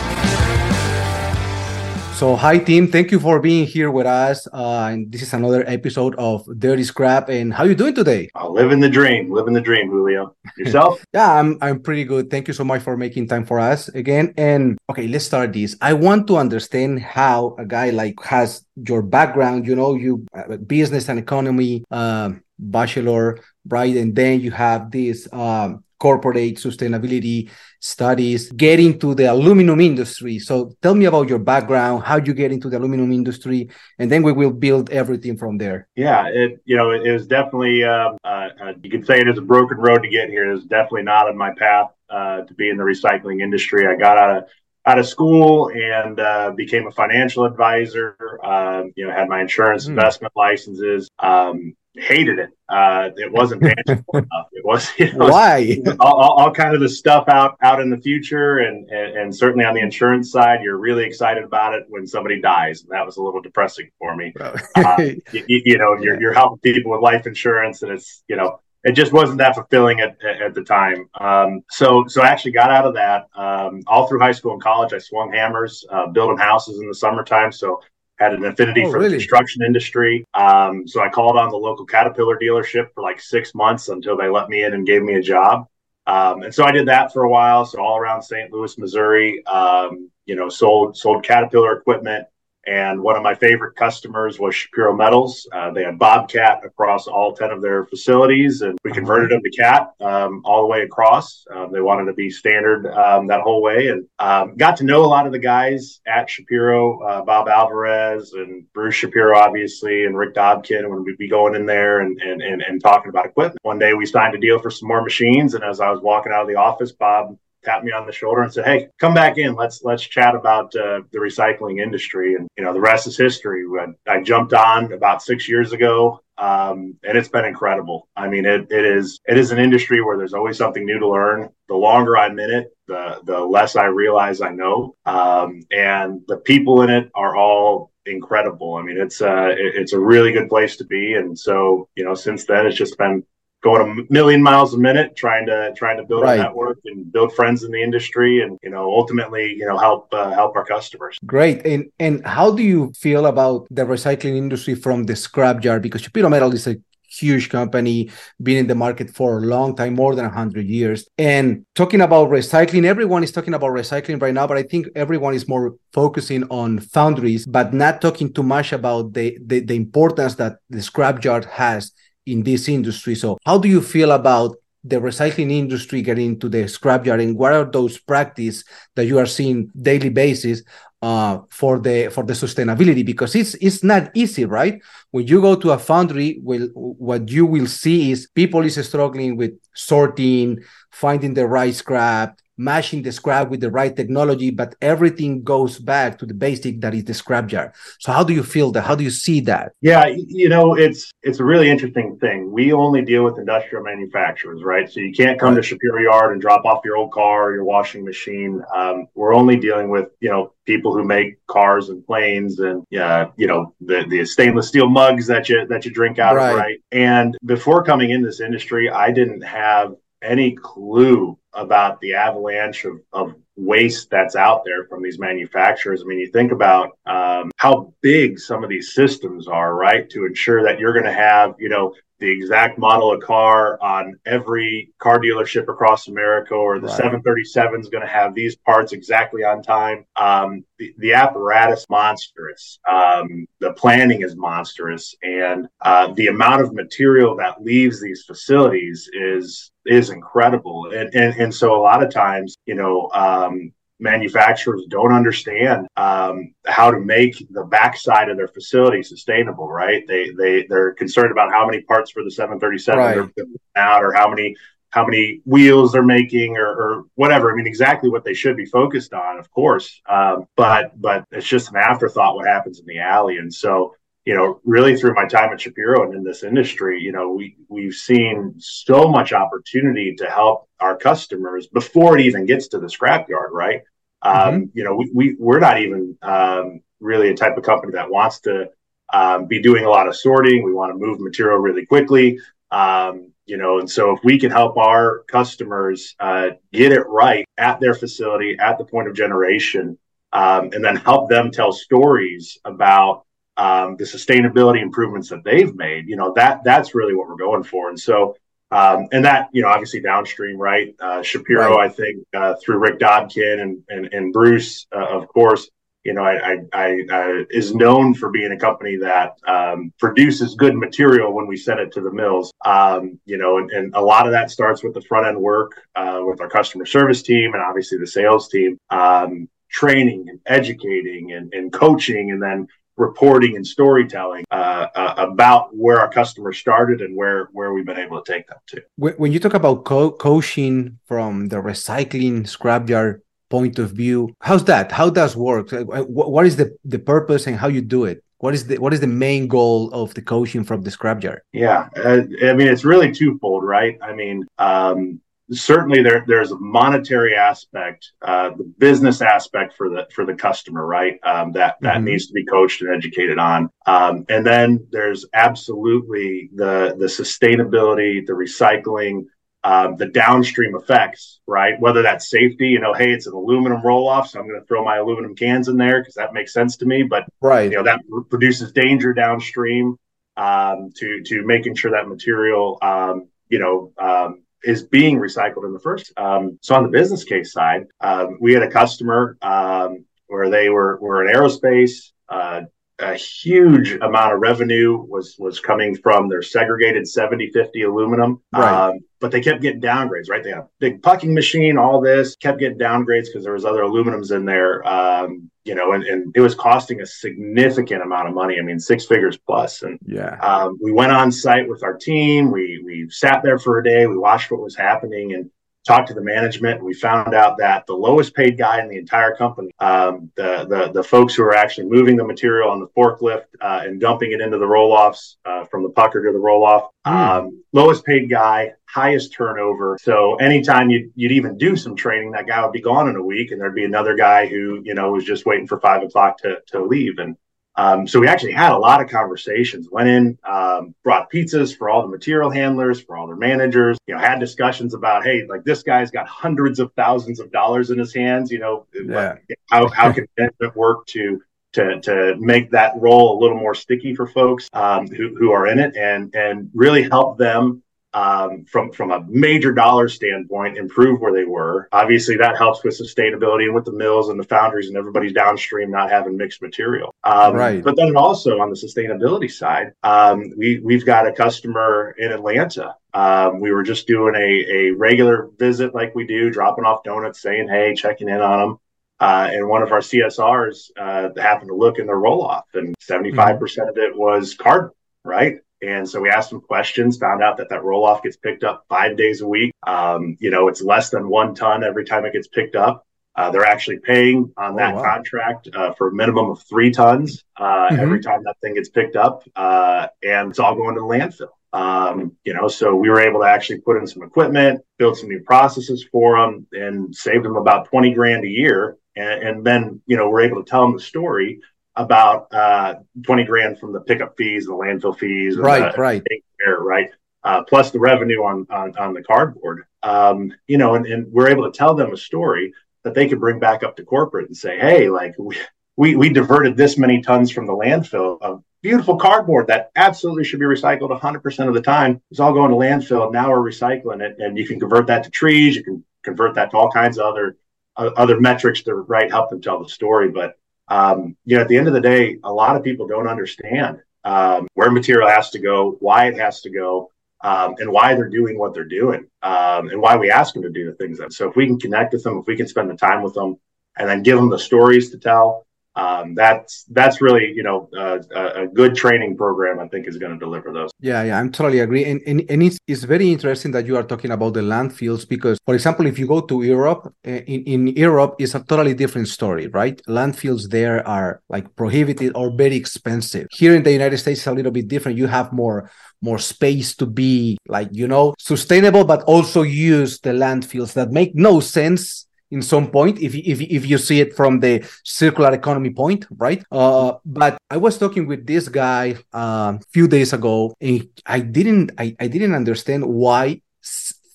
so, 2.16 2.34
hi 2.34 2.56
Tim, 2.56 2.88
thank 2.88 3.10
you 3.10 3.20
for 3.20 3.40
being 3.40 3.66
here 3.66 3.90
with 3.90 4.06
us. 4.06 4.46
Uh, 4.50 4.88
and 4.90 5.12
this 5.12 5.20
is 5.20 5.34
another 5.34 5.68
episode 5.68 6.14
of 6.16 6.48
Dirty 6.58 6.82
Scrap. 6.82 7.28
And 7.28 7.52
how 7.52 7.64
you 7.64 7.74
doing 7.74 7.94
today? 7.94 8.30
Uh, 8.34 8.48
living 8.48 8.80
the 8.80 8.88
dream, 8.88 9.30
living 9.30 9.52
the 9.52 9.60
dream, 9.60 9.90
Julio. 9.90 10.34
Yourself? 10.56 11.04
yeah, 11.12 11.30
I'm 11.30 11.58
I'm 11.60 11.82
pretty 11.82 12.04
good. 12.04 12.30
Thank 12.30 12.48
you 12.48 12.54
so 12.54 12.64
much 12.64 12.80
for 12.80 12.96
making 12.96 13.28
time 13.28 13.44
for 13.44 13.60
us 13.60 13.88
again. 13.88 14.32
And 14.38 14.78
okay, 14.88 15.06
let's 15.08 15.26
start 15.26 15.52
this. 15.52 15.76
I 15.82 15.92
want 15.92 16.26
to 16.28 16.38
understand 16.38 17.00
how 17.00 17.54
a 17.58 17.66
guy 17.66 17.90
like 17.90 18.18
has 18.24 18.64
your 18.76 19.02
background. 19.02 19.66
You 19.66 19.76
know, 19.76 19.94
you 19.94 20.24
uh, 20.32 20.56
business 20.56 21.10
and 21.10 21.18
economy 21.18 21.84
uh, 21.90 22.30
bachelor, 22.58 23.40
right? 23.68 23.94
And 23.94 24.16
then 24.16 24.40
you 24.40 24.52
have 24.52 24.90
this 24.90 25.28
um, 25.34 25.84
corporate 25.98 26.56
sustainability 26.56 27.50
studies, 27.80 28.50
get 28.52 28.80
into 28.80 29.14
the 29.14 29.24
aluminum 29.24 29.80
industry. 29.80 30.38
So 30.38 30.72
tell 30.82 30.94
me 30.94 31.06
about 31.06 31.28
your 31.28 31.38
background, 31.38 32.04
how 32.04 32.16
you 32.16 32.34
get 32.34 32.52
into 32.52 32.68
the 32.68 32.78
aluminum 32.78 33.12
industry, 33.12 33.70
and 33.98 34.10
then 34.10 34.22
we 34.22 34.32
will 34.32 34.52
build 34.52 34.90
everything 34.90 35.36
from 35.36 35.58
there. 35.58 35.88
Yeah, 35.94 36.28
it 36.28 36.60
you 36.64 36.76
know 36.76 36.90
it 36.90 37.10
was 37.10 37.26
definitely 37.26 37.84
uh, 37.84 38.12
uh, 38.24 38.48
uh, 38.60 38.72
you 38.82 38.90
could 38.90 39.06
say 39.06 39.20
it 39.20 39.28
is 39.28 39.38
a 39.38 39.42
broken 39.42 39.78
road 39.78 40.02
to 40.02 40.08
get 40.08 40.28
here. 40.28 40.50
It 40.50 40.54
was 40.54 40.64
definitely 40.64 41.04
not 41.04 41.28
on 41.28 41.36
my 41.36 41.52
path 41.54 41.90
uh, 42.10 42.42
to 42.42 42.54
be 42.54 42.68
in 42.70 42.76
the 42.76 42.84
recycling 42.84 43.42
industry. 43.42 43.86
I 43.86 43.96
got 43.96 44.18
out 44.18 44.36
of 44.36 44.44
out 44.86 44.98
of 44.98 45.06
school 45.06 45.70
and 45.74 46.20
uh, 46.20 46.52
became 46.56 46.86
a 46.86 46.92
financial 46.92 47.44
advisor. 47.44 48.16
Uh, 48.42 48.84
you 48.94 49.06
know, 49.06 49.12
had 49.12 49.28
my 49.28 49.40
insurance 49.40 49.86
mm. 49.86 49.90
investment 49.90 50.32
licenses. 50.36 51.10
Um, 51.18 51.74
hated 51.96 52.38
it. 52.38 52.50
Uh, 52.68 53.10
it 53.16 53.32
wasn't 53.32 53.62
tangible 53.62 54.04
enough. 54.14 54.48
It 54.52 54.64
was 54.64 54.90
why 55.14 55.78
all, 56.00 56.20
all, 56.20 56.32
all, 56.38 56.50
kind 56.52 56.74
of 56.74 56.80
the 56.80 56.88
stuff 56.88 57.28
out 57.28 57.56
out 57.62 57.80
in 57.80 57.90
the 57.90 57.96
future, 57.96 58.58
and, 58.58 58.88
and, 58.90 59.16
and 59.16 59.36
certainly 59.36 59.64
on 59.64 59.74
the 59.74 59.80
insurance 59.80 60.32
side, 60.32 60.60
you're 60.62 60.78
really 60.78 61.04
excited 61.04 61.44
about 61.44 61.74
it 61.74 61.84
when 61.88 62.06
somebody 62.06 62.40
dies, 62.40 62.82
and 62.82 62.90
that 62.90 63.04
was 63.06 63.16
a 63.16 63.22
little 63.22 63.40
depressing 63.40 63.90
for 63.98 64.16
me. 64.16 64.32
uh, 64.40 64.96
you, 65.32 65.44
you, 65.46 65.78
know, 65.78 65.96
you're 66.00 66.20
you're 66.20 66.34
helping 66.34 66.58
people 66.58 66.92
with 66.92 67.00
life 67.00 67.26
insurance, 67.26 67.82
and 67.82 67.92
it's 67.92 68.22
you 68.28 68.36
know. 68.36 68.60
It 68.84 68.92
just 68.92 69.12
wasn't 69.12 69.38
that 69.38 69.56
fulfilling 69.56 69.98
at, 69.98 70.16
at 70.24 70.54
the 70.54 70.62
time. 70.62 71.10
Um, 71.20 71.64
so, 71.68 72.04
so 72.06 72.22
I 72.22 72.28
actually 72.28 72.52
got 72.52 72.70
out 72.70 72.84
of 72.84 72.94
that. 72.94 73.26
Um, 73.34 73.82
all 73.88 74.06
through 74.06 74.20
high 74.20 74.30
school 74.30 74.52
and 74.52 74.62
college, 74.62 74.92
I 74.92 74.98
swung 74.98 75.32
hammers, 75.32 75.84
uh, 75.90 76.06
building 76.06 76.38
houses 76.38 76.78
in 76.78 76.86
the 76.86 76.94
summertime. 76.94 77.50
So 77.50 77.80
had 78.18 78.32
an 78.32 78.44
affinity 78.44 78.82
oh, 78.84 78.90
for 78.90 78.98
really? 78.98 79.10
the 79.10 79.16
construction 79.16 79.62
industry. 79.62 80.24
Um, 80.34 80.86
so 80.88 81.00
I 81.02 81.08
called 81.08 81.36
on 81.36 81.50
the 81.50 81.56
local 81.56 81.84
Caterpillar 81.84 82.38
dealership 82.38 82.88
for 82.94 83.02
like 83.02 83.20
six 83.20 83.54
months 83.54 83.88
until 83.88 84.16
they 84.16 84.28
let 84.28 84.48
me 84.48 84.64
in 84.64 84.74
and 84.74 84.86
gave 84.86 85.02
me 85.02 85.14
a 85.14 85.22
job. 85.22 85.66
Um, 86.06 86.42
and 86.42 86.54
so 86.54 86.64
I 86.64 86.70
did 86.70 86.86
that 86.88 87.12
for 87.12 87.24
a 87.24 87.28
while. 87.28 87.64
So 87.64 87.80
all 87.80 87.98
around 87.98 88.22
St. 88.22 88.52
Louis, 88.52 88.78
Missouri, 88.78 89.44
um, 89.46 90.10
you 90.24 90.36
know, 90.36 90.48
sold 90.48 90.96
sold 90.96 91.24
Caterpillar 91.24 91.76
equipment, 91.76 92.26
and 92.66 93.00
one 93.00 93.16
of 93.16 93.22
my 93.22 93.34
favorite 93.34 93.76
customers 93.76 94.38
was 94.38 94.54
Shapiro 94.54 94.96
Metals. 94.96 95.46
Uh, 95.52 95.70
they 95.70 95.84
had 95.84 95.98
Bobcat 95.98 96.64
across 96.64 97.06
all 97.06 97.32
10 97.32 97.50
of 97.50 97.62
their 97.62 97.86
facilities, 97.86 98.62
and 98.62 98.78
we 98.84 98.92
converted 98.92 99.30
them 99.30 99.42
to 99.42 99.50
CAT 99.50 99.92
um, 100.00 100.42
all 100.44 100.62
the 100.62 100.66
way 100.66 100.82
across. 100.82 101.44
Um, 101.54 101.70
they 101.72 101.80
wanted 101.80 102.06
to 102.06 102.12
be 102.14 102.30
standard 102.30 102.86
um, 102.86 103.28
that 103.28 103.40
whole 103.40 103.62
way, 103.62 103.88
and 103.88 104.06
um, 104.18 104.56
got 104.56 104.76
to 104.78 104.84
know 104.84 105.04
a 105.04 105.06
lot 105.06 105.26
of 105.26 105.32
the 105.32 105.38
guys 105.38 106.00
at 106.06 106.28
Shapiro, 106.28 107.00
uh, 107.02 107.22
Bob 107.22 107.48
Alvarez 107.48 108.32
and 108.32 108.70
Bruce 108.72 108.96
Shapiro, 108.96 109.38
obviously, 109.38 110.04
and 110.04 110.16
Rick 110.16 110.34
Dobkin 110.34 110.88
when 110.88 111.04
we'd 111.04 111.18
be 111.18 111.28
going 111.28 111.54
in 111.54 111.66
there 111.66 112.00
and, 112.00 112.20
and, 112.20 112.42
and, 112.42 112.62
and 112.62 112.82
talking 112.82 113.10
about 113.10 113.26
equipment. 113.26 113.58
One 113.62 113.78
day 113.78 113.94
we 113.94 114.06
signed 114.06 114.34
a 114.34 114.38
deal 114.38 114.58
for 114.58 114.70
some 114.70 114.88
more 114.88 115.02
machines, 115.02 115.54
and 115.54 115.62
as 115.62 115.80
I 115.80 115.90
was 115.90 116.00
walking 116.02 116.32
out 116.32 116.42
of 116.42 116.48
the 116.48 116.56
office, 116.56 116.92
Bob 116.92 117.36
tapped 117.66 117.84
me 117.84 117.92
on 117.92 118.06
the 118.06 118.12
shoulder 118.12 118.42
and 118.42 118.52
said, 118.52 118.64
"Hey, 118.64 118.88
come 118.98 119.12
back 119.12 119.36
in. 119.38 119.54
Let's 119.54 119.82
let's 119.82 120.02
chat 120.02 120.34
about 120.34 120.74
uh, 120.76 121.02
the 121.12 121.18
recycling 121.18 121.82
industry." 121.82 122.34
And 122.34 122.48
you 122.56 122.64
know, 122.64 122.72
the 122.72 122.80
rest 122.80 123.06
is 123.06 123.16
history. 123.16 123.64
I, 124.08 124.22
jumped 124.22 124.54
on 124.54 124.92
about 124.92 125.22
six 125.22 125.48
years 125.48 125.72
ago, 125.72 126.20
um, 126.38 126.96
and 127.04 127.18
it's 127.18 127.28
been 127.28 127.44
incredible. 127.44 128.08
I 128.16 128.28
mean, 128.28 128.46
it 128.46 128.66
it 128.70 128.84
is 128.84 129.20
it 129.26 129.36
is 129.36 129.50
an 129.50 129.58
industry 129.58 130.02
where 130.02 130.16
there's 130.16 130.34
always 130.34 130.56
something 130.56 130.86
new 130.86 130.98
to 130.98 131.08
learn. 131.08 131.50
The 131.68 131.74
longer 131.74 132.16
I'm 132.16 132.38
in 132.38 132.50
it, 132.50 132.72
the 132.86 133.20
the 133.24 133.40
less 133.40 133.76
I 133.76 133.86
realize 133.86 134.40
I 134.40 134.50
know, 134.50 134.94
um, 135.04 135.60
and 135.70 136.22
the 136.28 136.38
people 136.38 136.82
in 136.82 136.90
it 136.90 137.10
are 137.14 137.36
all 137.36 137.90
incredible. 138.06 138.74
I 138.74 138.82
mean, 138.82 138.98
it's 138.98 139.20
uh, 139.20 139.54
it's 139.56 139.92
a 139.92 140.00
really 140.00 140.32
good 140.32 140.48
place 140.48 140.76
to 140.76 140.84
be. 140.84 141.14
And 141.14 141.38
so, 141.38 141.88
you 141.96 142.04
know, 142.04 142.14
since 142.14 142.44
then, 142.44 142.66
it's 142.66 142.76
just 142.76 142.96
been 142.98 143.24
going 143.62 143.82
a 144.08 144.12
million 144.12 144.42
miles 144.42 144.74
a 144.74 144.78
minute 144.78 145.16
trying 145.16 145.46
to 145.46 145.72
trying 145.76 145.96
to 145.96 146.04
build 146.04 146.22
right. 146.22 146.38
a 146.38 146.42
network 146.42 146.78
and 146.84 147.10
build 147.12 147.32
friends 147.34 147.64
in 147.64 147.70
the 147.70 147.82
industry 147.82 148.40
and 148.42 148.58
you 148.62 148.70
know 148.70 148.84
ultimately 148.84 149.54
you 149.54 149.66
know 149.66 149.78
help 149.78 150.08
uh, 150.12 150.30
help 150.30 150.54
our 150.56 150.64
customers. 150.64 151.16
Great. 151.24 151.64
And 151.66 151.90
and 151.98 152.24
how 152.26 152.50
do 152.50 152.62
you 152.62 152.92
feel 152.92 153.26
about 153.26 153.66
the 153.70 153.82
recycling 153.82 154.36
industry 154.36 154.74
from 154.74 155.04
the 155.04 155.14
scrapyard 155.14 155.82
because 155.82 156.02
Shapiro 156.02 156.28
Metal 156.28 156.52
is 156.52 156.66
a 156.66 156.76
huge 157.08 157.48
company 157.48 158.10
been 158.42 158.58
in 158.58 158.66
the 158.66 158.74
market 158.74 159.08
for 159.10 159.38
a 159.38 159.40
long 159.40 159.74
time 159.74 159.94
more 159.94 160.14
than 160.14 160.24
100 160.24 160.66
years. 160.66 161.08
And 161.16 161.64
talking 161.74 162.00
about 162.00 162.28
recycling 162.28 162.84
everyone 162.84 163.22
is 163.22 163.32
talking 163.32 163.54
about 163.54 163.70
recycling 163.70 164.20
right 164.20 164.34
now 164.34 164.46
but 164.46 164.56
i 164.56 164.62
think 164.62 164.88
everyone 164.94 165.34
is 165.34 165.48
more 165.48 165.74
focusing 165.92 166.42
on 166.50 166.78
foundries 166.78 167.46
but 167.46 167.72
not 167.72 168.00
talking 168.00 168.32
too 168.32 168.42
much 168.42 168.72
about 168.72 169.12
the 169.12 169.38
the, 169.46 169.60
the 169.60 169.74
importance 169.74 170.34
that 170.34 170.58
the 170.68 170.78
scrapyard 170.78 171.44
has 171.46 171.92
in 172.26 172.42
this 172.42 172.68
industry. 172.68 173.14
So, 173.14 173.38
how 173.46 173.58
do 173.58 173.68
you 173.68 173.80
feel 173.80 174.12
about 174.12 174.56
the 174.84 174.96
recycling 174.96 175.50
industry 175.50 176.00
getting 176.02 176.26
into 176.26 176.48
the 176.48 176.64
scrapyard, 176.64 177.22
and 177.22 177.36
what 177.36 177.52
are 177.52 177.64
those 177.64 177.98
practices 177.98 178.64
that 178.94 179.06
you 179.06 179.18
are 179.18 179.26
seeing 179.26 179.70
daily 179.80 180.10
basis 180.10 180.62
uh, 181.02 181.38
for 181.50 181.78
the 181.80 182.08
for 182.08 182.24
the 182.24 182.34
sustainability? 182.34 183.04
Because 183.04 183.34
it's 183.34 183.54
it's 183.54 183.82
not 183.82 184.10
easy, 184.14 184.44
right? 184.44 184.80
When 185.10 185.26
you 185.26 185.40
go 185.40 185.56
to 185.56 185.72
a 185.72 185.78
foundry, 185.78 186.40
well, 186.42 186.68
what 186.74 187.28
you 187.28 187.46
will 187.46 187.66
see 187.66 188.12
is 188.12 188.28
people 188.34 188.62
is 188.62 188.84
struggling 188.86 189.36
with 189.36 189.52
sorting, 189.74 190.60
finding 190.92 191.34
the 191.34 191.46
right 191.46 191.74
scrap, 191.74 192.38
matching 192.56 193.02
the 193.02 193.12
scrap 193.12 193.50
with 193.50 193.60
the 193.60 193.70
right 193.70 193.94
technology, 193.94 194.50
but 194.50 194.74
everything 194.80 195.42
goes 195.42 195.78
back 195.78 196.18
to 196.18 196.26
the 196.26 196.34
basic 196.34 196.80
that 196.80 196.94
is 196.94 197.04
the 197.04 197.14
scrap 197.14 197.36
scrapyard. 197.36 197.72
So 198.00 198.12
how 198.12 198.24
do 198.24 198.32
you 198.32 198.42
feel 198.42 198.70
that? 198.72 198.82
How 198.82 198.94
do 198.94 199.04
you 199.04 199.10
see 199.10 199.40
that? 199.40 199.72
Yeah, 199.80 200.06
you 200.06 200.48
know, 200.48 200.74
it's 200.74 201.12
it's 201.22 201.40
a 201.40 201.44
really 201.44 201.70
interesting 201.70 202.18
thing. 202.18 202.50
We 202.52 202.72
only 202.72 203.02
deal 203.02 203.24
with 203.24 203.38
industrial 203.38 203.84
manufacturers, 203.84 204.62
right? 204.62 204.90
So 204.90 205.00
you 205.00 205.12
can't 205.12 205.38
come 205.38 205.54
to 205.54 205.62
Shapiro 205.62 206.02
Yard 206.02 206.32
and 206.32 206.40
drop 206.40 206.64
off 206.64 206.84
your 206.84 206.96
old 206.96 207.12
car 207.12 207.48
or 207.50 207.54
your 207.54 207.64
washing 207.64 208.04
machine. 208.04 208.62
Um, 208.74 209.06
we're 209.14 209.34
only 209.34 209.56
dealing 209.56 209.88
with 209.88 210.08
you 210.20 210.30
know 210.30 210.52
people 210.64 210.94
who 210.94 211.04
make 211.04 211.44
cars 211.46 211.88
and 211.88 212.04
planes 212.04 212.58
and 212.58 212.84
uh, 212.98 213.26
you 213.36 213.46
know 213.46 213.74
the 213.80 214.04
the 214.08 214.24
stainless 214.24 214.68
steel 214.68 214.88
mugs 214.88 215.26
that 215.26 215.48
you 215.48 215.66
that 215.68 215.84
you 215.84 215.90
drink 215.90 216.18
out 216.18 216.36
right. 216.36 216.50
of, 216.50 216.56
right? 216.56 216.78
And 216.92 217.36
before 217.44 217.82
coming 217.82 218.10
in 218.10 218.22
this 218.22 218.40
industry, 218.40 218.90
I 218.90 219.10
didn't 219.10 219.42
have 219.42 219.94
any 220.22 220.52
clue 220.52 221.38
about 221.52 222.00
the 222.00 222.14
avalanche 222.14 222.84
of, 222.84 223.00
of 223.12 223.34
waste 223.56 224.10
that's 224.10 224.36
out 224.36 224.62
there 224.64 224.84
from 224.86 225.02
these 225.02 225.18
manufacturers. 225.18 226.02
I 226.02 226.04
mean, 226.04 226.18
you 226.18 226.30
think 226.30 226.52
about 226.52 226.98
um, 227.06 227.50
how 227.56 227.94
big 228.02 228.38
some 228.38 228.62
of 228.62 228.70
these 228.70 228.92
systems 228.92 229.48
are, 229.48 229.74
right? 229.74 230.08
To 230.10 230.26
ensure 230.26 230.62
that 230.64 230.78
you're 230.78 230.92
going 230.92 231.06
to 231.06 231.12
have, 231.12 231.54
you 231.58 231.68
know, 231.68 231.94
the 232.18 232.30
exact 232.30 232.78
model 232.78 233.12
of 233.12 233.20
car 233.20 233.78
on 233.82 234.18
every 234.24 234.92
car 234.98 235.20
dealership 235.20 235.68
across 235.68 236.08
America, 236.08 236.54
or 236.54 236.78
the 236.78 236.86
right. 236.86 236.96
737 236.96 237.80
is 237.80 237.88
going 237.88 238.02
to 238.04 238.12
have 238.12 238.34
these 238.34 238.56
parts 238.56 238.92
exactly 238.92 239.44
on 239.44 239.62
time. 239.62 240.04
Um, 240.16 240.64
the, 240.78 240.94
the, 240.98 241.12
apparatus 241.12 241.86
monstrous. 241.90 242.78
Um, 242.90 243.46
the 243.60 243.72
planning 243.74 244.22
is 244.22 244.36
monstrous, 244.36 245.14
and 245.22 245.68
uh, 245.82 246.12
the 246.14 246.28
amount 246.28 246.62
of 246.62 246.72
material 246.72 247.36
that 247.36 247.62
leaves 247.62 248.00
these 248.00 248.24
facilities 248.26 249.08
is 249.12 249.70
is 249.86 250.10
incredible. 250.10 250.90
And, 250.92 251.14
and, 251.14 251.34
and 251.40 251.54
so 251.54 251.76
a 251.76 251.80
lot 251.80 252.02
of 252.02 252.12
times, 252.12 252.56
you 252.66 252.74
know, 252.74 253.08
um, 253.14 253.72
manufacturers 253.98 254.84
don't 254.88 255.12
understand 255.12 255.86
um, 255.96 256.54
how 256.66 256.90
to 256.90 257.00
make 257.00 257.46
the 257.50 257.64
backside 257.64 258.28
of 258.28 258.36
their 258.36 258.48
facility 258.48 259.02
sustainable. 259.02 259.68
Right? 259.68 260.06
They 260.06 260.30
they 260.30 260.66
they're 260.68 260.94
concerned 260.94 261.32
about 261.32 261.50
how 261.50 261.66
many 261.66 261.82
parts 261.82 262.10
for 262.10 262.22
the 262.22 262.30
737 262.30 262.98
right. 262.98 263.14
they're 263.14 263.26
putting 263.26 263.56
out, 263.76 264.04
or 264.04 264.12
how 264.12 264.28
many 264.28 264.56
how 264.90 265.04
many 265.04 265.40
wheels 265.44 265.92
they're 265.92 266.02
making, 266.02 266.56
or, 266.56 266.66
or 266.66 267.04
whatever. 267.16 267.52
I 267.52 267.54
mean, 267.54 267.66
exactly 267.66 268.08
what 268.08 268.24
they 268.24 268.34
should 268.34 268.56
be 268.56 268.64
focused 268.64 269.12
on, 269.12 269.38
of 269.38 269.50
course. 269.50 270.00
Um, 270.08 270.46
but 270.56 271.00
but 271.00 271.24
it's 271.32 271.46
just 271.46 271.70
an 271.70 271.76
afterthought 271.76 272.36
what 272.36 272.46
happens 272.46 272.80
in 272.80 272.86
the 272.86 272.98
alley, 272.98 273.38
and 273.38 273.52
so 273.52 273.94
you 274.26 274.34
know, 274.34 274.60
really 274.64 274.96
through 274.96 275.14
my 275.14 275.24
time 275.24 275.52
at 275.52 275.60
Shapiro 275.60 276.02
and 276.02 276.12
in 276.12 276.24
this 276.24 276.42
industry, 276.42 277.00
you 277.00 277.12
know, 277.12 277.30
we 277.30 277.56
we've 277.68 277.94
seen 277.94 278.54
so 278.58 279.08
much 279.08 279.32
opportunity 279.32 280.16
to 280.16 280.26
help 280.26 280.68
our 280.80 280.96
customers 280.96 281.68
before 281.68 282.18
it 282.18 282.26
even 282.26 282.44
gets 282.44 282.68
to 282.68 282.80
the 282.80 282.88
scrapyard, 282.88 283.50
right? 283.52 283.82
Mm-hmm. 284.24 284.48
Um, 284.48 284.70
you 284.74 284.82
know, 284.82 284.96
we, 284.96 285.10
we 285.14 285.36
we're 285.38 285.60
not 285.60 285.80
even 285.80 286.18
um, 286.22 286.80
really 286.98 287.30
a 287.30 287.36
type 287.36 287.56
of 287.56 287.62
company 287.62 287.92
that 287.92 288.10
wants 288.10 288.40
to 288.40 288.70
um, 289.14 289.46
be 289.46 289.62
doing 289.62 289.84
a 289.84 289.88
lot 289.88 290.08
of 290.08 290.16
sorting. 290.16 290.64
We 290.64 290.72
want 290.72 290.92
to 290.92 290.98
move 290.98 291.20
material 291.20 291.58
really 291.58 291.86
quickly. 291.86 292.40
Um, 292.72 293.32
you 293.46 293.58
know, 293.58 293.78
and 293.78 293.88
so 293.88 294.10
if 294.10 294.24
we 294.24 294.40
can 294.40 294.50
help 294.50 294.76
our 294.76 295.22
customers 295.28 296.16
uh, 296.18 296.48
get 296.72 296.90
it 296.90 297.06
right 297.06 297.46
at 297.56 297.78
their 297.78 297.94
facility 297.94 298.56
at 298.58 298.76
the 298.76 298.84
point 298.84 299.06
of 299.06 299.14
generation, 299.14 299.96
um, 300.32 300.70
and 300.72 300.84
then 300.84 300.96
help 300.96 301.30
them 301.30 301.52
tell 301.52 301.70
stories 301.70 302.58
about 302.64 303.24
um, 303.56 303.96
the 303.96 304.04
sustainability 304.04 304.82
improvements 304.82 305.28
that 305.30 305.44
they've 305.44 305.74
made, 305.74 306.08
you 306.08 306.16
know, 306.16 306.32
that 306.34 306.62
that's 306.64 306.94
really 306.94 307.14
what 307.14 307.28
we're 307.28 307.36
going 307.36 307.62
for. 307.62 307.88
And 307.88 307.98
so, 307.98 308.36
um, 308.70 309.08
and 309.12 309.24
that, 309.24 309.48
you 309.52 309.62
know, 309.62 309.68
obviously 309.68 310.00
downstream, 310.00 310.56
right? 310.58 310.94
Uh, 311.00 311.22
Shapiro, 311.22 311.76
right. 311.76 311.90
I 311.90 311.92
think, 311.92 312.24
uh, 312.34 312.54
through 312.62 312.78
Rick 312.78 312.98
Dobkin 312.98 313.60
and, 313.60 313.82
and, 313.88 314.12
and 314.12 314.32
Bruce, 314.32 314.86
uh, 314.94 315.06
of 315.06 315.28
course, 315.28 315.70
you 316.06 316.14
know, 316.14 316.22
I, 316.22 316.36
I, 316.52 316.58
I 316.72 317.00
uh, 317.10 317.44
is 317.50 317.74
known 317.74 318.14
for 318.14 318.30
being 318.30 318.52
a 318.52 318.56
company 318.56 318.96
that 318.98 319.38
um, 319.48 319.92
produces 319.98 320.54
good 320.54 320.76
material 320.76 321.32
when 321.32 321.48
we 321.48 321.56
send 321.56 321.80
it 321.80 321.90
to 321.94 322.00
the 322.00 322.12
mills. 322.12 322.52
Um, 322.64 323.18
you 323.24 323.38
know, 323.38 323.58
and, 323.58 323.70
and, 323.72 323.94
a 323.94 324.00
lot 324.00 324.26
of 324.26 324.32
that 324.32 324.52
starts 324.52 324.84
with 324.84 324.94
the 324.94 325.00
front 325.00 325.26
end 325.26 325.36
work 325.36 325.82
uh, 325.96 326.20
with 326.22 326.40
our 326.40 326.48
customer 326.48 326.86
service 326.86 327.22
team 327.22 327.54
and 327.54 327.62
obviously 327.62 327.98
the 327.98 328.06
sales 328.06 328.48
team, 328.48 328.78
um, 328.90 329.48
training 329.68 330.26
and 330.28 330.38
educating 330.46 331.32
and, 331.32 331.52
and 331.52 331.72
coaching, 331.72 332.30
and 332.30 332.40
then 332.40 332.68
reporting 332.96 333.56
and 333.56 333.66
storytelling 333.66 334.44
uh, 334.50 334.86
uh, 334.94 335.14
about 335.18 335.76
where 335.76 336.00
our 336.00 336.10
customers 336.10 336.58
started 336.58 337.00
and 337.00 337.16
where 337.16 337.48
where 337.52 337.72
we've 337.72 337.86
been 337.86 337.98
able 337.98 338.22
to 338.22 338.32
take 338.32 338.46
them 338.48 338.58
to. 338.68 338.82
When 338.96 339.32
you 339.32 339.38
talk 339.38 339.54
about 339.54 339.84
co- 339.84 340.12
coaching 340.12 340.98
from 341.04 341.48
the 341.48 341.56
recycling 341.56 342.42
scrapyard 342.44 343.20
point 343.48 343.78
of 343.78 343.92
view, 343.92 344.34
how's 344.40 344.64
that? 344.64 344.92
How 344.92 345.10
does 345.10 345.36
work? 345.36 345.68
What 345.70 346.46
is 346.46 346.56
the 346.56 346.76
the 346.84 346.98
purpose 346.98 347.46
and 347.46 347.56
how 347.56 347.68
you 347.68 347.82
do 347.82 348.04
it? 348.04 348.22
What 348.38 348.52
is 348.54 348.66
the 348.66 348.78
what 348.78 348.92
is 348.92 349.00
the 349.00 349.06
main 349.06 349.48
goal 349.48 349.90
of 349.92 350.14
the 350.14 350.22
coaching 350.22 350.64
from 350.64 350.82
the 350.82 350.90
scrapyard? 350.90 351.38
Yeah, 351.52 351.88
uh, 351.96 352.22
I 352.42 352.52
mean 352.52 352.68
it's 352.68 352.84
really 352.84 353.12
twofold, 353.12 353.64
right? 353.64 353.98
I 354.02 354.12
mean, 354.12 354.44
um, 354.58 355.20
certainly 355.50 356.02
there 356.02 356.24
there's 356.26 356.52
a 356.52 356.58
monetary 356.58 357.34
aspect, 357.34 358.12
uh, 358.22 358.50
the 358.50 358.64
business 358.78 359.22
aspect 359.22 359.74
for 359.76 359.88
the 359.88 360.06
for 360.14 360.24
the 360.24 360.34
customer, 360.34 360.86
right? 360.86 361.18
Um, 361.22 361.52
that 361.52 361.76
that 361.80 361.96
mm-hmm. 361.96 362.04
needs 362.04 362.26
to 362.26 362.32
be 362.32 362.44
coached 362.44 362.82
and 362.82 362.94
educated 362.94 363.38
on, 363.38 363.70
um, 363.86 364.24
and 364.28 364.44
then 364.44 364.86
there's 364.90 365.26
absolutely 365.34 366.50
the 366.54 366.96
the 366.98 367.06
sustainability, 367.06 368.26
the 368.26 368.32
recycling. 368.32 369.26
Um, 369.64 369.96
the 369.96 370.06
downstream 370.06 370.76
effects, 370.76 371.40
right? 371.48 371.74
Whether 371.80 372.00
that's 372.00 372.30
safety, 372.30 372.68
you 372.68 372.78
know, 372.78 372.92
hey, 372.94 373.10
it's 373.12 373.26
an 373.26 373.32
aluminum 373.32 373.82
roll 373.82 374.08
off, 374.08 374.28
so 374.28 374.38
I'm 374.38 374.46
going 374.46 374.60
to 374.60 374.66
throw 374.66 374.84
my 374.84 374.98
aluminum 374.98 375.34
cans 375.34 375.66
in 375.66 375.76
there 375.76 376.00
because 376.00 376.14
that 376.14 376.32
makes 376.32 376.52
sense 376.52 376.76
to 376.76 376.86
me. 376.86 377.02
But 377.02 377.24
right, 377.40 377.68
you 377.68 377.76
know, 377.76 377.82
that 377.82 377.98
produces 378.30 378.70
danger 378.70 379.12
downstream 379.12 379.96
um, 380.36 380.92
to 380.94 381.20
to 381.24 381.44
making 381.44 381.74
sure 381.74 381.90
that 381.90 382.06
material, 382.06 382.78
um, 382.80 383.28
you 383.48 383.58
know, 383.58 383.92
um, 383.98 384.44
is 384.66 384.82
being 384.82 385.18
recycled 385.18 385.64
in 385.64 385.72
the 385.72 385.80
first. 385.80 386.12
Um, 386.18 386.58
so 386.60 386.74
on 386.74 386.82
the 386.82 386.88
business 386.90 387.24
case 387.24 387.52
side, 387.52 387.86
um, 388.00 388.38
we 388.40 388.52
had 388.52 388.62
a 388.62 388.70
customer 388.70 389.38
um, 389.40 390.04
where 390.26 390.50
they 390.50 390.68
were 390.68 390.98
were 391.00 391.26
in 391.26 391.34
aerospace. 391.34 392.10
Uh, 392.28 392.62
a 392.98 393.14
huge 393.14 393.92
amount 393.92 394.32
of 394.32 394.40
revenue 394.40 394.96
was 394.96 395.36
was 395.38 395.60
coming 395.60 395.94
from 395.94 396.28
their 396.28 396.40
segregated 396.40 397.06
7050 397.06 397.82
aluminum 397.82 398.40
right. 398.54 398.88
um, 398.88 399.00
but 399.20 399.30
they 399.30 399.42
kept 399.42 399.60
getting 399.60 399.82
downgrades 399.82 400.30
right 400.30 400.42
they 400.42 400.48
had 400.48 400.60
a 400.60 400.68
big 400.80 401.02
pucking 401.02 401.34
machine 401.34 401.76
all 401.76 402.00
this 402.00 402.36
kept 402.36 402.58
getting 402.58 402.78
downgrades 402.78 403.26
because 403.26 403.44
there 403.44 403.52
was 403.52 403.66
other 403.66 403.82
aluminums 403.82 404.34
in 404.34 404.46
there 404.46 404.86
um, 404.88 405.50
you 405.66 405.74
know 405.74 405.92
and, 405.92 406.04
and 406.04 406.32
it 406.36 406.40
was 406.40 406.54
costing 406.54 407.00
a 407.00 407.06
significant 407.06 408.02
amount 408.02 408.28
of 408.28 408.34
money. 408.34 408.56
I 408.58 408.62
mean 408.62 408.78
six 408.78 409.04
figures 409.04 409.36
plus. 409.36 409.82
and 409.82 409.98
yeah. 410.06 410.38
um, 410.40 410.78
we 410.80 410.92
went 410.92 411.12
on 411.12 411.32
site 411.32 411.68
with 411.68 411.82
our 411.82 411.94
team. 411.94 412.52
We 412.52 412.80
we 412.84 413.08
sat 413.10 413.42
there 413.42 413.58
for 413.58 413.78
a 413.78 413.84
day. 413.84 414.06
We 414.06 414.16
watched 414.16 414.50
what 414.50 414.60
was 414.60 414.76
happening. 414.76 415.34
And 415.34 415.50
talked 415.86 416.08
to 416.08 416.14
the 416.14 416.22
management. 416.22 416.82
We 416.82 416.94
found 416.94 417.34
out 417.34 417.58
that 417.58 417.86
the 417.86 417.94
lowest 417.94 418.34
paid 418.34 418.58
guy 418.58 418.82
in 418.82 418.88
the 418.88 418.98
entire 418.98 419.34
company, 419.36 419.70
um, 419.78 420.30
the, 420.34 420.66
the, 420.68 420.90
the 420.92 421.02
folks 421.02 421.34
who 421.34 421.42
are 421.44 421.54
actually 421.54 421.88
moving 421.88 422.16
the 422.16 422.24
material 422.24 422.70
on 422.70 422.80
the 422.80 422.88
forklift 422.88 423.44
uh, 423.60 423.82
and 423.84 424.00
dumping 424.00 424.32
it 424.32 424.40
into 424.40 424.58
the 424.58 424.66
roll 424.66 424.92
offs 424.92 425.36
uh, 425.44 425.64
from 425.66 425.82
the 425.82 425.90
pucker 425.90 426.24
to 426.24 426.32
the 426.32 426.38
roll 426.38 426.64
off, 426.64 426.90
mm. 427.06 427.12
um, 427.12 427.62
lowest 427.72 428.04
paid 428.04 428.28
guy, 428.28 428.72
highest 428.86 429.32
turnover. 429.32 429.96
So 430.00 430.34
anytime 430.36 430.90
you'd, 430.90 431.12
you'd 431.14 431.32
even 431.32 431.56
do 431.56 431.76
some 431.76 431.94
training, 431.94 432.32
that 432.32 432.46
guy 432.46 432.62
would 432.64 432.72
be 432.72 432.80
gone 432.80 433.08
in 433.08 433.16
a 433.16 433.22
week, 433.22 433.52
and 433.52 433.60
there'd 433.60 433.74
be 433.74 433.84
another 433.84 434.16
guy 434.16 434.46
who 434.46 434.80
you 434.84 434.94
know 434.94 435.12
was 435.12 435.24
just 435.24 435.46
waiting 435.46 435.66
for 435.66 435.78
five 435.80 436.02
o'clock 436.02 436.38
to 436.38 436.56
to 436.68 436.84
leave 436.84 437.18
and. 437.18 437.36
Um, 437.76 438.06
so 438.06 438.20
we 438.20 438.26
actually 438.26 438.52
had 438.52 438.72
a 438.72 438.78
lot 438.78 439.02
of 439.02 439.08
conversations. 439.08 439.88
Went 439.90 440.08
in, 440.08 440.38
um, 440.44 440.94
brought 441.04 441.30
pizzas 441.30 441.76
for 441.76 441.90
all 441.90 442.02
the 442.02 442.08
material 442.08 442.50
handlers, 442.50 443.00
for 443.00 443.16
all 443.16 443.26
their 443.26 443.36
managers. 443.36 443.98
You 444.06 444.14
know, 444.14 444.20
had 444.20 444.40
discussions 444.40 444.94
about, 444.94 445.24
hey, 445.24 445.46
like 445.46 445.64
this 445.64 445.82
guy's 445.82 446.10
got 446.10 446.26
hundreds 446.26 446.78
of 446.78 446.92
thousands 446.94 447.40
of 447.40 447.52
dollars 447.52 447.90
in 447.90 447.98
his 447.98 448.14
hands. 448.14 448.50
You 448.50 448.60
know, 448.60 448.86
yeah. 448.94 449.36
how 449.70 449.88
how 449.88 450.12
can 450.12 450.26
management 450.38 450.74
work 450.74 451.06
to 451.08 451.42
to 451.74 452.00
to 452.00 452.36
make 452.38 452.70
that 452.70 452.94
role 452.96 453.38
a 453.38 453.40
little 453.40 453.58
more 453.58 453.74
sticky 453.74 454.14
for 454.14 454.26
folks 454.26 454.68
um, 454.72 455.06
who 455.08 455.36
who 455.36 455.52
are 455.52 455.66
in 455.66 455.78
it, 455.78 455.96
and 455.96 456.34
and 456.34 456.70
really 456.74 457.02
help 457.02 457.38
them 457.38 457.82
um, 458.16 458.64
from 458.64 458.90
from 458.92 459.10
a 459.10 459.22
major 459.28 459.72
dollar 459.72 460.08
standpoint 460.08 460.78
improve 460.78 461.20
where 461.20 461.34
they 461.34 461.44
were. 461.44 461.86
Obviously, 461.92 462.38
that 462.38 462.56
helps 462.56 462.82
with 462.82 462.98
sustainability 462.98 463.64
and 463.64 463.74
with 463.74 463.84
the 463.84 463.92
mills 463.92 464.30
and 464.30 464.40
the 464.40 464.44
foundries 464.44 464.88
and 464.88 464.96
everybody's 464.96 465.34
downstream 465.34 465.90
not 465.90 466.10
having 466.10 466.38
mixed 466.38 466.62
material. 466.62 467.14
Um, 467.24 467.54
right. 467.54 467.84
But 467.84 467.96
then 467.96 468.16
also 468.16 468.58
on 468.60 468.70
the 468.70 468.76
sustainability 468.76 469.52
side, 469.52 469.92
um, 470.02 470.50
we 470.56 470.78
we've 470.78 471.04
got 471.04 471.26
a 471.26 471.32
customer 471.32 472.14
in 472.16 472.32
Atlanta. 472.32 472.94
Um, 473.12 473.60
we 473.60 473.70
were 473.70 473.82
just 473.82 474.06
doing 474.06 474.34
a 474.34 474.38
a 474.38 474.90
regular 474.92 475.50
visit 475.58 475.94
like 475.94 476.14
we 476.14 476.26
do, 476.26 476.48
dropping 476.48 476.86
off 476.86 477.04
donuts, 477.04 477.42
saying 477.42 477.68
hey, 477.68 477.94
checking 477.94 478.30
in 478.30 478.40
on 478.40 478.60
them. 478.60 478.78
Uh, 479.20 479.50
and 479.52 479.68
one 479.68 479.82
of 479.82 479.92
our 479.92 480.00
CSRs 480.00 480.90
uh, 480.98 481.28
happened 481.40 481.68
to 481.68 481.76
look 481.76 481.98
in 481.98 482.06
their 482.06 482.18
roll 482.18 482.42
off, 482.42 482.64
and 482.72 482.94
75% 482.98 483.34
mm-hmm. 483.34 483.58
percent 483.58 483.90
of 483.90 483.98
it 483.98 484.16
was 484.16 484.54
cardboard, 484.54 484.92
right? 485.22 485.56
And 485.86 486.08
so 486.08 486.20
we 486.20 486.30
asked 486.30 486.50
some 486.50 486.60
questions, 486.60 487.16
found 487.16 487.42
out 487.42 487.56
that 487.58 487.68
that 487.70 487.84
roll 487.84 488.04
off 488.04 488.22
gets 488.22 488.36
picked 488.36 488.64
up 488.64 488.84
five 488.88 489.16
days 489.16 489.40
a 489.40 489.48
week. 489.56 489.72
Um, 489.86 490.36
you 490.40 490.50
know, 490.50 490.68
it's 490.68 490.82
less 490.82 491.10
than 491.10 491.28
one 491.28 491.54
ton 491.54 491.84
every 491.84 492.04
time 492.04 492.24
it 492.26 492.32
gets 492.32 492.48
picked 492.48 492.76
up. 492.76 493.06
Uh, 493.36 493.50
they're 493.50 493.66
actually 493.66 493.98
paying 493.98 494.52
on 494.56 494.72
oh, 494.72 494.76
that 494.78 494.94
wow. 494.94 495.02
contract 495.02 495.68
uh, 495.74 495.92
for 495.92 496.08
a 496.08 496.12
minimum 496.12 496.50
of 496.50 496.62
three 496.62 496.90
tons 496.90 497.44
uh, 497.56 497.88
mm-hmm. 497.88 498.00
every 498.00 498.20
time 498.20 498.42
that 498.44 498.56
thing 498.62 498.74
gets 498.74 498.88
picked 498.88 499.14
up, 499.14 499.42
uh, 499.54 500.06
and 500.22 500.50
it's 500.50 500.58
all 500.58 500.74
going 500.74 500.94
to 500.94 501.02
the 501.02 501.06
landfill. 501.06 501.54
Um, 501.72 502.32
you 502.44 502.54
know, 502.54 502.68
so 502.68 502.96
we 502.96 503.10
were 503.10 503.20
able 503.20 503.40
to 503.40 503.46
actually 503.46 503.80
put 503.82 503.98
in 503.98 504.06
some 504.06 504.22
equipment, 504.22 504.80
build 504.98 505.18
some 505.18 505.28
new 505.28 505.42
processes 505.42 506.06
for 506.10 506.40
them, 506.40 506.66
and 506.72 507.14
save 507.14 507.42
them 507.42 507.56
about 507.56 507.88
twenty 507.90 508.14
grand 508.14 508.44
a 508.44 508.48
year. 508.48 508.96
And, 509.14 509.42
and 509.48 509.66
then, 509.66 510.00
you 510.06 510.16
know, 510.16 510.30
we're 510.30 510.46
able 510.48 510.62
to 510.62 510.70
tell 510.70 510.82
them 510.82 510.96
the 510.96 511.02
story 511.02 511.60
about 511.96 512.52
uh, 512.52 512.94
20 513.24 513.44
grand 513.44 513.78
from 513.78 513.92
the 513.92 514.00
pickup 514.00 514.36
fees, 514.36 514.66
the 514.66 514.72
landfill 514.72 515.16
fees, 515.18 515.56
right, 515.56 515.94
the, 515.94 516.00
right, 516.00 516.22
care, 516.62 516.78
right, 516.78 517.10
uh, 517.44 517.62
plus 517.64 517.90
the 517.90 517.98
revenue 517.98 518.42
on 518.42 518.66
on, 518.70 518.96
on 518.96 519.14
the 519.14 519.22
cardboard. 519.22 519.84
Um, 520.02 520.52
you 520.66 520.78
know, 520.78 520.94
and, 520.94 521.06
and 521.06 521.32
we're 521.32 521.48
able 521.48 521.70
to 521.70 521.76
tell 521.76 521.94
them 521.94 522.12
a 522.12 522.16
story 522.16 522.72
that 523.02 523.14
they 523.14 523.28
could 523.28 523.40
bring 523.40 523.58
back 523.58 523.82
up 523.82 523.96
to 523.96 524.04
corporate 524.04 524.48
and 524.48 524.56
say, 524.56 524.78
hey, 524.78 525.08
like 525.08 525.34
we, 525.38 525.56
we, 525.96 526.16
we 526.16 526.28
diverted 526.28 526.76
this 526.76 526.98
many 526.98 527.22
tons 527.22 527.50
from 527.50 527.66
the 527.66 527.72
landfill 527.72 528.38
of 528.40 528.62
beautiful 528.82 529.16
cardboard 529.16 529.68
that 529.68 529.90
absolutely 529.96 530.44
should 530.44 530.60
be 530.60 530.66
recycled 530.66 531.16
100% 531.18 531.68
of 531.68 531.74
the 531.74 531.80
time. 531.80 532.20
It's 532.30 532.40
all 532.40 532.52
going 532.52 532.70
to 532.70 532.76
landfill. 532.76 533.32
Now 533.32 533.50
we're 533.50 533.70
recycling 533.70 534.20
it, 534.20 534.36
and 534.38 534.58
you 534.58 534.66
can 534.66 534.78
convert 534.78 535.06
that 535.08 535.24
to 535.24 535.30
trees. 535.30 535.76
You 535.76 535.82
can 535.82 536.04
convert 536.22 536.54
that 536.54 536.70
to 536.70 536.76
all 536.76 536.90
kinds 536.90 537.18
of 537.18 537.26
other 537.26 537.56
uh, 537.96 538.10
other 538.16 538.38
metrics 538.38 538.82
to 538.82 538.94
right 538.94 539.30
help 539.30 539.50
them 539.50 539.62
tell 539.62 539.82
the 539.82 539.88
story. 539.88 540.30
But 540.30 540.58
um, 540.88 541.36
you 541.44 541.56
know, 541.56 541.62
at 541.62 541.68
the 541.68 541.76
end 541.76 541.88
of 541.88 541.94
the 541.94 542.00
day, 542.00 542.38
a 542.44 542.52
lot 542.52 542.76
of 542.76 542.84
people 542.84 543.06
don't 543.06 543.28
understand 543.28 544.00
um, 544.24 544.66
where 544.74 544.90
material 544.90 545.28
has 545.28 545.50
to 545.50 545.58
go, 545.58 545.96
why 546.00 546.26
it 546.26 546.38
has 546.38 546.60
to 546.62 546.70
go, 546.70 547.10
um, 547.42 547.74
and 547.78 547.90
why 547.90 548.14
they're 548.14 548.28
doing 548.28 548.58
what 548.58 548.74
they're 548.74 548.84
doing, 548.84 549.26
um, 549.42 549.88
and 549.88 550.00
why 550.00 550.16
we 550.16 550.30
ask 550.30 550.54
them 550.54 550.62
to 550.62 550.70
do 550.70 550.86
the 550.86 550.96
things. 550.96 551.18
That 551.18 551.32
so, 551.32 551.48
if 551.48 551.56
we 551.56 551.66
can 551.66 551.78
connect 551.78 552.12
with 552.12 552.22
them, 552.22 552.38
if 552.38 552.46
we 552.46 552.56
can 552.56 552.68
spend 552.68 552.90
the 552.90 552.96
time 552.96 553.22
with 553.22 553.34
them, 553.34 553.56
and 553.98 554.08
then 554.08 554.22
give 554.22 554.36
them 554.36 554.50
the 554.50 554.58
stories 554.58 555.10
to 555.10 555.18
tell, 555.18 555.65
um, 555.96 556.34
that's 556.34 556.84
that's 556.90 557.22
really 557.22 557.52
you 557.54 557.62
know 557.62 557.88
uh, 557.96 558.18
a 558.34 558.66
good 558.66 558.94
training 558.94 559.36
program 559.36 559.80
I 559.80 559.88
think 559.88 560.06
is 560.06 560.18
going 560.18 560.32
to 560.32 560.38
deliver 560.38 560.70
those. 560.70 560.90
Yeah, 561.00 561.22
yeah, 561.22 561.38
I'm 561.38 561.50
totally 561.50 561.80
agree, 561.80 562.04
and 562.04 562.20
and, 562.26 562.44
and 562.50 562.62
it's, 562.62 562.78
it's 562.86 563.04
very 563.04 563.32
interesting 563.32 563.70
that 563.72 563.86
you 563.86 563.96
are 563.96 564.02
talking 564.02 564.30
about 564.30 564.54
the 564.54 564.60
landfills 564.60 565.26
because, 565.26 565.58
for 565.64 565.74
example, 565.74 566.06
if 566.06 566.18
you 566.18 566.26
go 566.26 566.42
to 566.42 566.62
Europe, 566.62 567.14
eh, 567.24 567.40
in 567.46 567.64
in 567.64 567.86
Europe 567.88 568.36
it's 568.38 568.54
a 568.54 568.62
totally 568.62 568.92
different 568.92 569.28
story, 569.28 569.68
right? 569.68 570.00
Landfills 570.06 570.68
there 570.68 571.06
are 571.08 571.40
like 571.48 571.74
prohibited 571.76 572.32
or 572.36 572.54
very 572.54 572.76
expensive. 572.76 573.46
Here 573.50 573.74
in 573.74 573.82
the 573.82 573.92
United 573.92 574.18
States, 574.18 574.40
it's 574.40 574.46
a 574.46 574.52
little 574.52 574.72
bit 574.72 574.88
different. 574.88 575.16
You 575.16 575.28
have 575.28 575.50
more 575.52 575.90
more 576.20 576.38
space 576.38 576.94
to 576.96 577.06
be 577.06 577.56
like 577.68 577.88
you 577.92 578.06
know 578.06 578.34
sustainable, 578.38 579.04
but 579.04 579.22
also 579.22 579.62
use 579.62 580.20
the 580.20 580.30
landfills 580.30 580.92
that 580.92 581.10
make 581.10 581.34
no 581.34 581.60
sense 581.60 582.26
in 582.50 582.62
some 582.62 582.90
point 582.90 583.18
if, 583.18 583.34
if, 583.34 583.60
if 583.60 583.86
you 583.86 583.98
see 583.98 584.20
it 584.20 584.34
from 584.34 584.60
the 584.60 584.84
circular 585.04 585.52
economy 585.52 585.90
point 585.90 586.26
right? 586.36 586.62
Uh, 586.70 587.14
but 587.24 587.58
i 587.70 587.76
was 587.76 587.98
talking 587.98 588.26
with 588.26 588.46
this 588.46 588.68
guy 588.68 589.16
a 589.32 589.36
uh, 589.36 589.78
few 589.92 590.06
days 590.08 590.32
ago 590.32 590.74
and 590.80 591.08
i 591.26 591.40
didn't 591.40 591.92
I, 591.98 592.14
I 592.20 592.28
didn't 592.28 592.54
understand 592.54 593.04
why 593.04 593.60